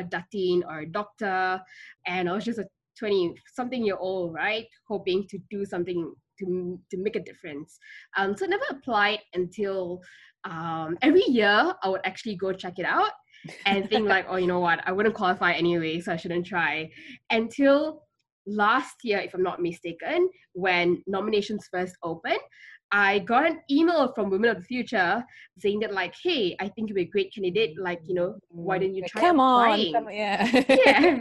a 0.02 0.04
datin 0.14 0.64
or 0.70 0.80
a 0.80 0.90
doctor. 1.00 1.62
And 2.08 2.30
i 2.30 2.34
was 2.34 2.46
just 2.50 2.60
a 2.60 2.68
20 2.98 3.36
something 3.60 3.84
year 3.86 3.98
old 4.00 4.34
right 4.34 4.66
hoping 4.88 5.28
to 5.30 5.38
do 5.50 5.66
something 5.66 6.14
to, 6.40 6.80
to 6.90 6.98
make 6.98 7.16
a 7.16 7.24
difference. 7.30 7.78
Um, 8.18 8.36
so 8.36 8.46
I 8.46 8.50
never 8.50 8.70
applied 8.72 9.20
until 9.34 10.02
um, 10.44 10.98
every 11.02 11.26
year 11.28 11.74
I 11.84 11.90
would 11.90 12.02
actually 12.04 12.36
go 12.36 12.52
check 12.52 12.80
it 12.80 12.86
out 12.86 13.12
and 13.66 13.90
think 13.90 14.08
like, 14.08 14.26
oh, 14.30 14.38
you 14.38 14.48
know 14.48 14.60
what, 14.60 14.82
I 14.86 14.92
wouldn't 14.92 15.16
qualify 15.16 15.54
anyway, 15.54 16.00
so 16.00 16.14
I 16.14 16.18
shouldn't 16.18 16.46
try. 16.46 16.90
Until 17.30 18.04
last 18.46 18.98
year, 19.04 19.20
if 19.20 19.34
I'm 19.34 19.44
not 19.44 19.62
mistaken, 19.62 20.30
when 20.54 21.04
nominations 21.08 21.68
first 21.72 21.96
opened, 22.04 22.40
I 22.94 23.20
got 23.20 23.46
an 23.50 23.62
email 23.72 24.12
from 24.14 24.30
Women 24.30 24.50
of 24.50 24.58
the 24.58 24.64
Future 24.64 25.24
saying 25.58 25.80
that 25.80 25.94
like, 25.94 26.14
hey, 26.22 26.58
I 26.60 26.68
think 26.68 26.90
you're 26.90 27.00
a 27.00 27.06
great 27.06 27.34
candidate. 27.34 27.80
Like, 27.80 28.02
you 28.06 28.14
know, 28.14 28.36
why 28.50 28.80
don't 28.80 28.94
you 28.94 29.04
try? 29.08 29.22
Come 29.22 29.40
applying? 29.40 29.96
on, 29.96 30.04
come, 30.04 30.12
yeah, 30.12 30.64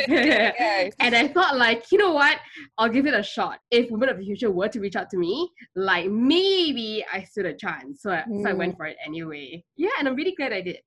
yeah. 0.09 0.90
and 0.98 1.14
I 1.14 1.28
thought 1.28 1.56
like, 1.56 1.85
you 1.92 1.98
know 1.98 2.12
what? 2.12 2.38
I'll 2.76 2.88
give 2.88 3.06
it 3.06 3.14
a 3.14 3.22
shot. 3.22 3.61
If 3.70 3.88
Women 3.90 4.09
of 4.09 4.18
the 4.18 4.24
Future 4.24 4.50
were 4.50 4.68
to 4.68 4.80
reach 4.80 4.96
out 4.96 5.11
to 5.11 5.16
me, 5.16 5.48
like 5.76 6.11
maybe 6.11 7.04
I 7.12 7.22
stood 7.22 7.46
a 7.46 7.54
chance. 7.54 8.02
So, 8.02 8.11
mm. 8.11 8.42
so 8.42 8.48
I 8.48 8.52
went 8.52 8.74
mm. 8.74 8.76
for 8.76 8.87
it 8.87 8.96
anyway. 9.04 9.62
Yeah, 9.76 9.90
and 9.98 10.09
I'm 10.09 10.16
really 10.16 10.35
glad 10.35 10.52
I 10.52 10.62
did. 10.62 10.78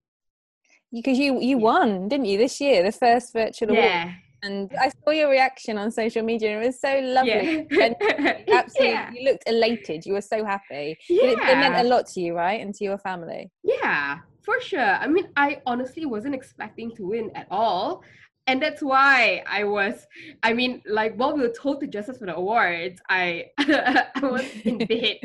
Because 0.93 1.17
you 1.17 1.41
you 1.41 1.57
yeah. 1.57 1.63
won, 1.63 2.07
didn't 2.07 2.25
you, 2.25 2.37
this 2.37 2.61
year, 2.61 2.83
the 2.83 2.91
first 2.91 3.33
virtual 3.33 3.73
yeah. 3.73 4.03
award? 4.03 4.15
and 4.43 4.71
I 4.79 4.89
saw 4.89 5.11
your 5.11 5.29
reaction 5.29 5.77
on 5.77 5.89
social 5.89 6.21
media. 6.21 6.55
and 6.55 6.63
It 6.63 6.67
was 6.67 6.79
so 6.79 6.99
lovely. 6.99 7.65
Yeah. 7.71 7.93
absolutely, 8.53 8.89
yeah. 8.89 9.11
you 9.11 9.23
looked 9.23 9.43
elated. 9.47 10.05
You 10.05 10.13
were 10.13 10.21
so 10.21 10.45
happy. 10.45 10.97
Yeah. 11.09 11.23
It, 11.23 11.39
it, 11.39 11.57
meant 11.57 11.75
a 11.75 11.83
lot 11.83 12.07
to 12.07 12.21
you, 12.21 12.35
right, 12.35 12.59
and 12.59 12.75
to 12.75 12.83
your 12.83 12.97
family. 12.97 13.49
Yeah, 13.63 14.19
for 14.43 14.59
sure. 14.59 14.79
I 14.81 15.07
mean, 15.07 15.29
I 15.37 15.61
honestly 15.65 16.05
wasn't 16.05 16.35
expecting 16.35 16.93
to 16.97 17.07
win 17.07 17.31
at 17.35 17.47
all. 17.49 18.03
And 18.45 18.61
that's 18.61 18.81
why 18.81 19.41
I 19.47 19.63
was, 19.63 20.05
I 20.43 20.51
mean, 20.51 20.81
like 20.85 21.15
while 21.15 21.33
we 21.33 21.41
were 21.41 21.53
told 21.57 21.79
to 21.79 21.87
dress 21.87 22.09
us 22.09 22.17
for 22.17 22.25
the 22.25 22.35
awards, 22.35 23.01
I 23.09 23.45
I 23.57 24.07
was 24.21 24.45
in 24.65 24.79
bed 24.79 25.19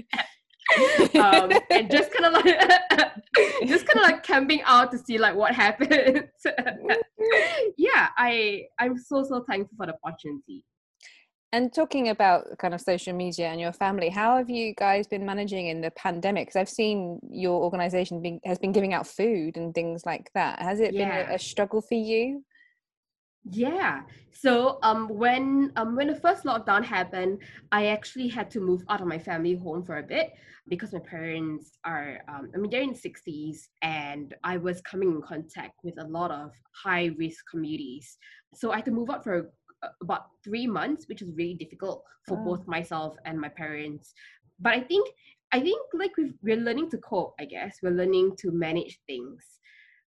um, 1.14 1.50
and 1.70 1.90
just 1.90 2.12
kind 2.12 2.26
of 2.26 2.44
like 2.44 2.44
just 3.66 3.86
kind 3.86 3.98
of 3.98 4.02
like 4.02 4.22
camping 4.22 4.62
out 4.64 4.90
to 4.92 4.98
see 4.98 5.18
like 5.18 5.34
what 5.34 5.54
happens. 5.54 6.28
yeah, 7.76 8.08
I 8.16 8.64
I'm 8.78 8.98
so 8.98 9.24
so 9.24 9.44
thankful 9.48 9.76
for 9.76 9.86
the 9.86 9.96
opportunity. 10.02 10.64
And 11.50 11.72
talking 11.72 12.10
about 12.10 12.58
kind 12.58 12.74
of 12.74 12.80
social 12.82 13.14
media 13.14 13.48
and 13.48 13.58
your 13.58 13.72
family, 13.72 14.10
how 14.10 14.36
have 14.36 14.50
you 14.50 14.74
guys 14.74 15.06
been 15.06 15.24
managing 15.24 15.68
in 15.68 15.80
the 15.80 15.90
pandemic? 15.92 16.48
Because 16.48 16.56
I've 16.56 16.68
seen 16.68 17.20
your 17.30 17.62
organization 17.62 18.20
being, 18.20 18.38
has 18.44 18.58
been 18.58 18.72
giving 18.72 18.92
out 18.92 19.06
food 19.06 19.56
and 19.56 19.74
things 19.74 20.04
like 20.04 20.30
that. 20.34 20.60
Has 20.60 20.78
it 20.78 20.92
yeah. 20.92 21.22
been 21.22 21.30
a, 21.30 21.34
a 21.36 21.38
struggle 21.38 21.80
for 21.80 21.94
you? 21.94 22.44
Yeah. 23.50 24.02
So 24.30 24.78
um 24.82 25.08
when 25.08 25.72
um 25.76 25.96
when 25.96 26.06
the 26.08 26.14
first 26.14 26.44
lockdown 26.44 26.84
happened, 26.84 27.40
I 27.72 27.86
actually 27.86 28.28
had 28.28 28.50
to 28.52 28.60
move 28.60 28.82
out 28.88 29.00
of 29.00 29.06
my 29.06 29.18
family 29.18 29.54
home 29.54 29.84
for 29.84 29.98
a 29.98 30.02
bit 30.02 30.32
because 30.68 30.92
my 30.92 31.00
parents 31.00 31.78
are 31.84 32.20
um, 32.28 32.50
I 32.54 32.58
mean 32.58 32.70
they're 32.70 32.82
in 32.82 32.94
60s 32.94 33.68
and 33.82 34.34
I 34.44 34.58
was 34.58 34.80
coming 34.82 35.10
in 35.10 35.22
contact 35.22 35.78
with 35.82 35.98
a 35.98 36.04
lot 36.04 36.30
of 36.30 36.52
high 36.72 37.10
risk 37.18 37.44
communities. 37.50 38.18
So 38.54 38.72
I 38.72 38.76
had 38.76 38.84
to 38.86 38.90
move 38.90 39.10
out 39.10 39.24
for 39.24 39.50
uh, 39.82 39.88
about 40.02 40.26
three 40.44 40.66
months, 40.66 41.08
which 41.08 41.22
was 41.22 41.30
really 41.34 41.54
difficult 41.54 42.04
for 42.26 42.38
oh. 42.38 42.44
both 42.44 42.66
myself 42.66 43.16
and 43.24 43.40
my 43.40 43.48
parents. 43.48 44.14
But 44.60 44.74
I 44.74 44.80
think 44.80 45.08
I 45.52 45.60
think 45.60 45.80
like 45.94 46.16
we 46.16 46.32
we're 46.42 46.56
learning 46.56 46.90
to 46.90 46.98
cope. 46.98 47.34
I 47.40 47.46
guess 47.46 47.78
we're 47.82 47.90
learning 47.90 48.36
to 48.40 48.50
manage 48.50 49.00
things. 49.06 49.42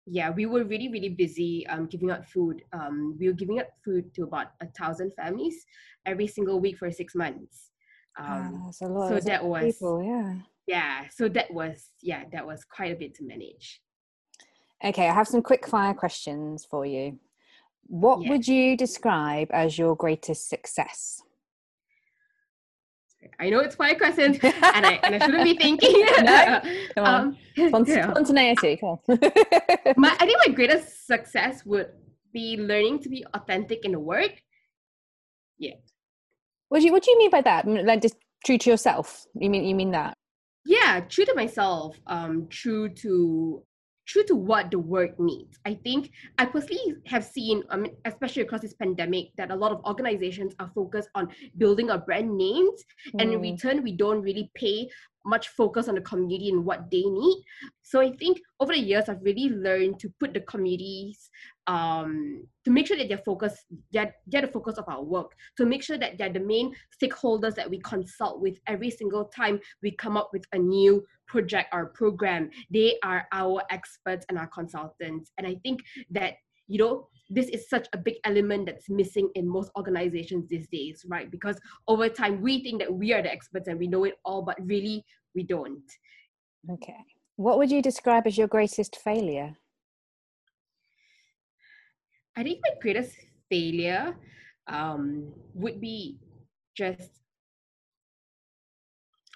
Yeah, 0.06 0.30
we 0.30 0.46
were 0.46 0.64
really 0.64 0.88
really 0.88 1.08
busy 1.08 1.66
um, 1.66 1.86
giving 1.86 2.10
out 2.10 2.26
food. 2.26 2.62
Um, 2.72 3.16
we 3.18 3.28
were 3.28 3.34
giving 3.34 3.58
out 3.60 3.66
food 3.84 4.14
to 4.14 4.22
about 4.24 4.48
a 4.60 4.66
thousand 4.78 5.12
families 5.14 5.64
every 6.06 6.26
single 6.26 6.60
week 6.60 6.78
for 6.78 6.90
six 6.90 7.14
months. 7.14 7.70
Um, 8.18 8.64
oh, 8.66 8.70
so 8.70 9.20
that 9.24 9.44
was 9.44 9.74
people, 9.74 10.02
yeah. 10.02 10.34
Yeah, 10.66 11.04
so 11.10 11.28
that 11.28 11.52
was 11.52 11.90
yeah, 12.02 12.24
that 12.32 12.46
was 12.46 12.64
quite 12.64 12.92
a 12.92 12.96
bit 12.96 13.14
to 13.16 13.24
manage. 13.24 13.80
Okay, 14.84 15.08
I 15.08 15.14
have 15.14 15.28
some 15.28 15.42
quick 15.42 15.66
fire 15.66 15.94
questions 15.94 16.66
for 16.68 16.84
you. 16.84 17.18
What 17.86 18.22
yeah. 18.22 18.30
would 18.30 18.48
you 18.48 18.76
describe 18.76 19.48
as 19.52 19.78
your 19.78 19.96
greatest 19.96 20.48
success? 20.48 21.22
I 23.40 23.50
know 23.50 23.60
it's 23.60 23.74
five 23.74 23.98
questions, 23.98 24.38
and 24.42 24.86
I 24.86 25.00
and 25.02 25.14
I 25.14 25.18
shouldn't 25.18 25.44
be 25.44 25.54
thinking. 25.54 25.92
no, 26.22 26.60
come 26.94 27.04
on. 27.04 27.36
Um, 27.56 27.86
Spontaneity, 27.86 28.76
come 28.76 28.88
on. 28.90 28.98
my, 29.96 30.16
I 30.18 30.26
think 30.26 30.38
my 30.46 30.52
greatest 30.52 31.06
success 31.06 31.64
would 31.64 31.90
be 32.32 32.56
learning 32.56 33.00
to 33.00 33.08
be 33.08 33.24
authentic 33.34 33.84
in 33.84 33.92
the 33.92 34.00
work. 34.00 34.32
Yeah. 35.58 35.74
What 36.68 36.80
do 36.80 36.86
you 36.86 36.92
What 36.92 37.02
do 37.02 37.10
you 37.10 37.18
mean 37.18 37.30
by 37.30 37.42
that? 37.42 37.66
Like 37.66 38.02
just 38.02 38.16
true 38.44 38.58
to 38.58 38.70
yourself? 38.70 39.26
You 39.34 39.50
mean 39.50 39.64
you 39.64 39.74
mean 39.74 39.92
that? 39.92 40.16
Yeah, 40.66 41.00
true 41.00 41.24
to 41.26 41.34
myself. 41.34 41.98
Um, 42.06 42.46
true 42.48 42.88
to 42.88 43.62
true 44.06 44.24
to 44.24 44.36
what 44.36 44.70
the 44.70 44.78
work 44.78 45.18
needs. 45.18 45.58
I 45.64 45.74
think 45.74 46.10
I 46.38 46.46
personally 46.46 46.96
have 47.06 47.24
seen, 47.24 47.62
um, 47.70 47.86
especially 48.04 48.42
across 48.42 48.60
this 48.60 48.74
pandemic, 48.74 49.28
that 49.36 49.50
a 49.50 49.56
lot 49.56 49.72
of 49.72 49.84
organizations 49.84 50.54
are 50.58 50.70
focused 50.74 51.08
on 51.14 51.28
building 51.58 51.90
a 51.90 51.98
brand 51.98 52.36
names, 52.36 52.84
mm. 53.08 53.20
and 53.20 53.32
in 53.32 53.38
hmm. 53.38 53.42
return, 53.42 53.82
we 53.82 53.92
don't 53.92 54.22
really 54.22 54.50
pay 54.54 54.88
much 55.24 55.48
focus 55.48 55.88
on 55.88 55.94
the 55.94 56.00
community 56.00 56.50
and 56.50 56.64
what 56.64 56.90
they 56.90 57.02
need. 57.02 57.42
So 57.82 58.00
I 58.00 58.12
think 58.12 58.38
over 58.60 58.72
the 58.72 58.78
years, 58.78 59.08
I've 59.08 59.22
really 59.22 59.50
learned 59.50 59.98
to 60.00 60.12
put 60.20 60.34
the 60.34 60.40
communities 60.40 61.30
um, 61.66 62.44
to 62.64 62.70
make 62.70 62.86
sure 62.86 62.96
that 62.96 63.08
they're 63.08 63.18
focused, 63.18 63.64
they're, 63.92 64.14
they're 64.26 64.42
the 64.42 64.48
focus 64.48 64.76
of 64.76 64.84
our 64.88 65.02
work, 65.02 65.32
to 65.56 65.64
make 65.64 65.82
sure 65.82 65.98
that 65.98 66.18
they're 66.18 66.32
the 66.32 66.40
main 66.40 66.74
stakeholders 67.02 67.54
that 67.54 67.68
we 67.68 67.78
consult 67.80 68.40
with 68.40 68.58
every 68.66 68.90
single 68.90 69.24
time 69.26 69.58
we 69.82 69.90
come 69.92 70.16
up 70.16 70.30
with 70.32 70.44
a 70.52 70.58
new 70.58 71.04
project 71.26 71.68
or 71.72 71.86
program. 71.86 72.50
They 72.70 72.98
are 73.02 73.26
our 73.32 73.62
experts 73.70 74.26
and 74.28 74.38
our 74.38 74.48
consultants. 74.48 75.32
And 75.38 75.46
I 75.46 75.56
think 75.62 75.80
that, 76.10 76.34
you 76.68 76.78
know, 76.78 77.08
this 77.34 77.48
is 77.48 77.68
such 77.68 77.88
a 77.92 77.98
big 77.98 78.14
element 78.24 78.66
that's 78.66 78.88
missing 78.88 79.28
in 79.34 79.48
most 79.48 79.70
organizations 79.76 80.48
these 80.48 80.68
days, 80.68 81.04
right? 81.08 81.30
Because 81.30 81.60
over 81.88 82.08
time 82.08 82.40
we 82.40 82.62
think 82.62 82.80
that 82.80 82.92
we 82.92 83.12
are 83.12 83.22
the 83.22 83.32
experts 83.32 83.68
and 83.68 83.78
we 83.78 83.88
know 83.88 84.04
it 84.04 84.14
all, 84.24 84.42
but 84.42 84.56
really 84.64 85.04
we 85.34 85.42
don't. 85.42 85.82
Okay. 86.70 86.96
What 87.36 87.58
would 87.58 87.70
you 87.70 87.82
describe 87.82 88.26
as 88.26 88.38
your 88.38 88.46
greatest 88.46 88.96
failure? 88.96 89.56
I 92.36 92.42
think 92.42 92.60
my 92.62 92.74
greatest 92.80 93.16
failure 93.50 94.16
um, 94.68 95.32
would 95.54 95.80
be 95.80 96.18
just 96.76 97.10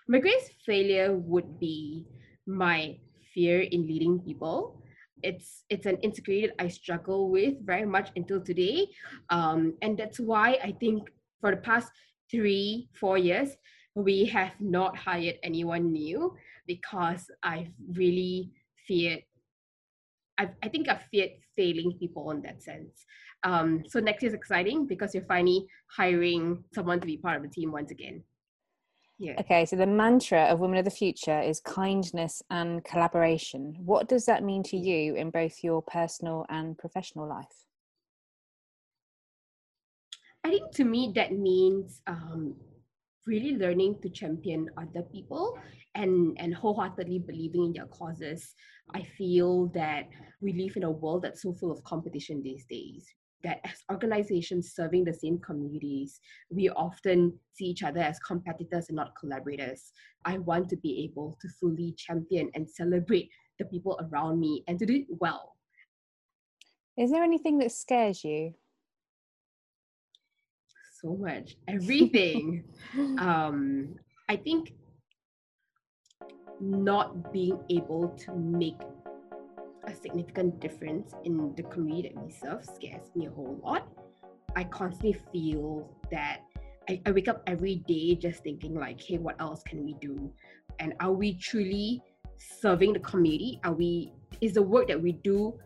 my 0.08 0.18
greatest 0.18 0.52
failure 0.64 1.14
would 1.14 1.60
be 1.60 2.06
my 2.46 2.96
fear 3.34 3.60
in 3.60 3.86
leading 3.86 4.18
people 4.20 4.82
it's 5.22 5.64
it's 5.68 5.86
an 5.86 5.96
insecurity 6.02 6.52
I 6.58 6.68
struggle 6.68 7.30
with 7.30 7.64
very 7.64 7.86
much 7.86 8.10
until 8.16 8.40
today, 8.40 8.88
um, 9.30 9.74
and 9.82 9.98
that's 9.98 10.20
why 10.20 10.58
I 10.62 10.72
think 10.80 11.10
for 11.40 11.50
the 11.50 11.58
past 11.58 11.90
three 12.30 12.88
four 12.98 13.18
years 13.18 13.56
we 13.94 14.24
have 14.26 14.52
not 14.60 14.96
hired 14.96 15.36
anyone 15.42 15.92
new 15.92 16.36
because 16.66 17.30
I've 17.42 17.72
really 17.94 18.52
feared. 18.86 19.22
i 20.38 20.50
I 20.62 20.68
think 20.68 20.88
I've 20.88 21.02
feared 21.10 21.32
failing 21.56 21.98
people 21.98 22.30
in 22.30 22.42
that 22.42 22.62
sense. 22.62 23.04
Um, 23.44 23.82
so 23.88 24.00
next 24.00 24.22
year 24.22 24.30
is 24.30 24.34
exciting 24.34 24.86
because 24.86 25.14
you're 25.14 25.24
finally 25.24 25.66
hiring 25.96 26.64
someone 26.74 27.00
to 27.00 27.06
be 27.06 27.16
part 27.16 27.36
of 27.36 27.42
the 27.42 27.48
team 27.48 27.72
once 27.72 27.90
again. 27.90 28.22
Yeah. 29.18 29.34
Okay, 29.40 29.66
so 29.66 29.74
the 29.74 29.86
mantra 29.86 30.44
of 30.44 30.60
Women 30.60 30.78
of 30.78 30.84
the 30.84 30.92
Future 30.92 31.40
is 31.40 31.58
kindness 31.60 32.40
and 32.50 32.84
collaboration. 32.84 33.74
What 33.78 34.08
does 34.08 34.26
that 34.26 34.44
mean 34.44 34.62
to 34.64 34.76
you 34.76 35.16
in 35.16 35.30
both 35.30 35.64
your 35.64 35.82
personal 35.82 36.46
and 36.48 36.78
professional 36.78 37.28
life? 37.28 37.64
I 40.44 40.50
think 40.50 40.70
to 40.76 40.84
me 40.84 41.12
that 41.16 41.32
means 41.32 42.00
um, 42.06 42.54
really 43.26 43.56
learning 43.56 43.98
to 44.02 44.08
champion 44.08 44.70
other 44.78 45.02
people 45.02 45.58
and 45.96 46.36
and 46.38 46.54
wholeheartedly 46.54 47.18
believing 47.18 47.64
in 47.66 47.72
their 47.72 47.86
causes. 47.86 48.54
I 48.94 49.02
feel 49.02 49.66
that 49.74 50.08
we 50.40 50.52
live 50.52 50.76
in 50.76 50.84
a 50.84 50.90
world 50.90 51.22
that's 51.22 51.42
so 51.42 51.54
full 51.54 51.72
of 51.72 51.82
competition 51.82 52.40
these 52.40 52.64
days 52.66 53.04
that 53.44 53.60
as 53.64 53.82
organizations 53.90 54.72
serving 54.74 55.04
the 55.04 55.14
same 55.14 55.38
communities, 55.38 56.20
we 56.50 56.68
often 56.70 57.38
see 57.54 57.66
each 57.66 57.82
other 57.82 58.00
as 58.00 58.18
competitors 58.18 58.86
and 58.88 58.96
not 58.96 59.12
collaborators. 59.18 59.92
I 60.24 60.38
want 60.38 60.68
to 60.70 60.76
be 60.76 61.04
able 61.04 61.38
to 61.40 61.48
fully 61.60 61.94
champion 61.96 62.50
and 62.54 62.68
celebrate 62.68 63.30
the 63.58 63.64
people 63.66 63.98
around 64.02 64.40
me 64.40 64.64
and 64.66 64.78
to 64.78 64.86
do 64.86 64.94
it 64.94 65.06
well. 65.08 65.54
Is 66.96 67.10
there 67.10 67.22
anything 67.22 67.58
that 67.58 67.70
scares 67.70 68.24
you? 68.24 68.54
So 71.00 71.16
much. 71.16 71.56
Everything. 71.68 72.64
um, 73.18 73.94
I 74.28 74.36
think 74.36 74.72
not 76.60 77.32
being 77.32 77.60
able 77.70 78.08
to 78.08 78.34
make 78.34 78.80
a 79.88 79.94
significant 79.94 80.60
difference 80.60 81.14
in 81.24 81.54
the 81.56 81.62
community 81.64 82.08
that 82.08 82.24
we 82.24 82.30
serve 82.30 82.64
scares 82.64 83.08
me 83.14 83.26
a 83.26 83.30
whole 83.30 83.58
lot. 83.62 83.88
I 84.56 84.64
constantly 84.64 85.16
feel 85.32 85.88
that 86.10 86.40
I, 86.88 87.00
I 87.06 87.10
wake 87.10 87.28
up 87.28 87.42
every 87.46 87.76
day 87.86 88.14
just 88.14 88.42
thinking 88.42 88.74
like, 88.74 89.00
hey, 89.00 89.18
what 89.18 89.36
else 89.40 89.62
can 89.62 89.84
we 89.84 89.94
do? 89.94 90.32
And 90.78 90.94
are 91.00 91.12
we 91.12 91.34
truly 91.34 92.02
serving 92.36 92.92
the 92.92 93.00
community? 93.00 93.60
Are 93.64 93.72
we 93.72 94.12
is 94.40 94.54
the 94.54 94.62
work 94.62 94.88
that 94.88 95.00
we 95.00 95.12
do 95.12 95.58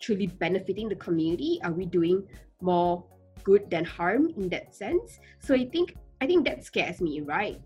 truly 0.00 0.26
benefiting 0.26 0.88
the 0.88 0.96
community? 0.96 1.60
Are 1.62 1.72
we 1.72 1.86
doing 1.86 2.26
more 2.60 3.04
good 3.44 3.70
than 3.70 3.84
harm 3.84 4.32
in 4.36 4.48
that 4.50 4.74
sense? 4.74 5.18
So 5.40 5.54
I 5.54 5.66
think 5.66 5.96
I 6.20 6.26
think 6.26 6.46
that 6.46 6.64
scares 6.64 7.00
me, 7.00 7.20
right? 7.20 7.60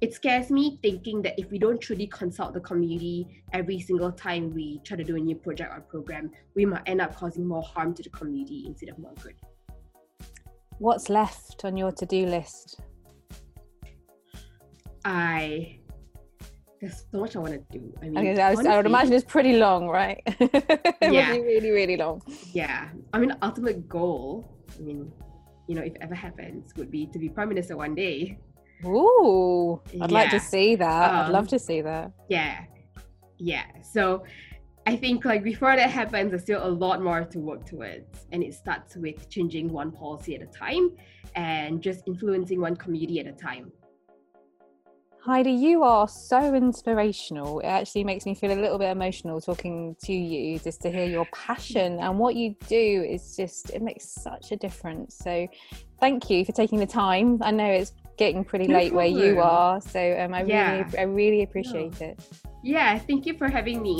It 0.00 0.14
scares 0.14 0.50
me 0.50 0.78
thinking 0.82 1.22
that 1.22 1.38
if 1.38 1.50
we 1.50 1.58
don't 1.58 1.80
truly 1.80 2.06
consult 2.06 2.54
the 2.54 2.60
community 2.60 3.42
every 3.52 3.80
single 3.80 4.12
time 4.12 4.50
we 4.54 4.80
try 4.84 4.96
to 4.96 5.04
do 5.04 5.16
a 5.16 5.18
new 5.18 5.34
project 5.34 5.72
or 5.74 5.80
program, 5.80 6.30
we 6.54 6.64
might 6.64 6.82
end 6.86 7.00
up 7.00 7.16
causing 7.16 7.46
more 7.46 7.62
harm 7.62 7.94
to 7.94 8.02
the 8.02 8.10
community 8.10 8.64
instead 8.66 8.90
of 8.90 8.98
more 8.98 9.14
good. 9.22 9.34
What's 10.78 11.08
left 11.08 11.64
on 11.64 11.76
your 11.76 11.90
to 11.92 12.06
do 12.06 12.26
list? 12.26 12.80
I 15.04 15.78
there's 16.80 17.04
so 17.10 17.18
much 17.18 17.34
I 17.34 17.40
want 17.40 17.54
to 17.54 17.78
do. 17.78 17.92
I 18.00 18.04
mean, 18.04 18.18
okay, 18.18 18.40
I, 18.40 18.50
was, 18.50 18.58
honestly, 18.60 18.72
I, 18.72 18.76
would 18.76 18.86
imagine 18.86 19.12
it's 19.14 19.24
pretty 19.24 19.56
long, 19.56 19.88
right? 19.88 20.22
It 21.00 21.12
yeah, 21.12 21.32
would 21.32 21.42
be 21.42 21.46
really, 21.46 21.70
really 21.70 21.96
long. 21.96 22.22
Yeah, 22.52 22.88
I 23.12 23.18
mean, 23.18 23.34
ultimate 23.42 23.88
goal. 23.88 24.52
I 24.76 24.82
mean, 24.82 25.10
you 25.66 25.74
know, 25.74 25.82
if 25.82 25.94
it 25.94 25.98
ever 26.00 26.14
happens, 26.14 26.72
would 26.76 26.90
be 26.90 27.06
to 27.06 27.18
be 27.18 27.28
prime 27.28 27.48
minister 27.48 27.76
one 27.76 27.94
day. 27.94 28.38
Ooh, 28.84 29.80
I'd 30.00 30.10
yeah. 30.10 30.18
like 30.18 30.30
to 30.30 30.40
see 30.40 30.76
that. 30.76 31.10
Um, 31.10 31.16
I'd 31.16 31.32
love 31.32 31.44
um, 31.44 31.48
to 31.48 31.58
see 31.58 31.80
that. 31.80 32.12
Yeah, 32.28 32.64
yeah. 33.38 33.64
So 33.82 34.24
I 34.86 34.96
think 34.96 35.24
like 35.24 35.42
before 35.42 35.76
that 35.76 35.90
happens, 35.90 36.30
there's 36.30 36.42
still 36.42 36.64
a 36.64 36.68
lot 36.68 37.02
more 37.02 37.24
to 37.24 37.38
work 37.38 37.66
towards, 37.66 38.26
and 38.32 38.42
it 38.42 38.54
starts 38.54 38.96
with 38.96 39.28
changing 39.28 39.72
one 39.72 39.90
policy 39.90 40.34
at 40.34 40.42
a 40.42 40.46
time 40.46 40.92
and 41.34 41.82
just 41.82 42.04
influencing 42.06 42.60
one 42.60 42.76
community 42.76 43.20
at 43.20 43.26
a 43.26 43.32
time. 43.32 43.72
Heidi, 45.20 45.50
you 45.50 45.82
are 45.82 46.08
so 46.08 46.54
inspirational. 46.54 47.60
It 47.60 47.66
actually 47.66 48.04
makes 48.04 48.24
me 48.24 48.34
feel 48.34 48.50
a 48.52 48.56
little 48.58 48.78
bit 48.78 48.88
emotional 48.88 49.42
talking 49.42 49.94
to 50.04 50.12
you 50.14 50.58
just 50.58 50.80
to 50.82 50.90
hear 50.90 51.04
your 51.04 51.26
passion 51.34 51.98
and 51.98 52.18
what 52.18 52.34
you 52.34 52.54
do 52.66 53.04
is 53.06 53.36
just, 53.36 53.68
it 53.70 53.82
makes 53.82 54.08
such 54.08 54.52
a 54.52 54.56
difference. 54.56 55.18
So, 55.18 55.46
thank 56.00 56.30
you 56.30 56.46
for 56.46 56.52
taking 56.52 56.78
the 56.78 56.86
time. 56.86 57.40
I 57.42 57.50
know 57.50 57.66
it's 57.66 57.92
getting 58.18 58.44
pretty 58.44 58.66
no 58.66 58.76
late 58.76 58.92
problem. 58.92 59.14
where 59.14 59.26
you 59.26 59.40
are. 59.40 59.80
So 59.80 60.20
um, 60.20 60.34
I 60.34 60.42
yeah. 60.42 60.72
really, 60.72 60.98
I 60.98 61.02
really 61.02 61.42
appreciate 61.42 62.00
it. 62.02 62.18
Yeah, 62.62 62.98
thank 62.98 63.24
you 63.24 63.38
for 63.38 63.48
having 63.48 63.80
me. 63.80 63.98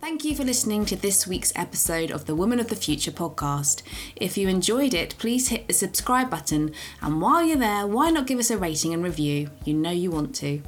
Thank 0.00 0.24
you 0.24 0.34
for 0.34 0.44
listening 0.44 0.86
to 0.86 0.96
this 0.96 1.26
week's 1.26 1.52
episode 1.56 2.10
of 2.10 2.24
the 2.26 2.34
Women 2.34 2.60
of 2.60 2.68
the 2.68 2.76
Future 2.76 3.10
podcast. 3.10 3.82
If 4.16 4.36
you 4.36 4.48
enjoyed 4.48 4.92
it, 4.94 5.14
please 5.18 5.48
hit 5.48 5.66
the 5.66 5.74
subscribe 5.74 6.28
button, 6.30 6.72
and 7.00 7.22
while 7.22 7.42
you're 7.44 7.56
there, 7.56 7.86
why 7.86 8.10
not 8.10 8.26
give 8.26 8.38
us 8.38 8.50
a 8.50 8.58
rating 8.58 8.92
and 8.92 9.02
review? 9.02 9.48
You 9.64 9.72
know 9.74 9.90
you 9.90 10.10
want 10.10 10.34
to. 10.36 10.62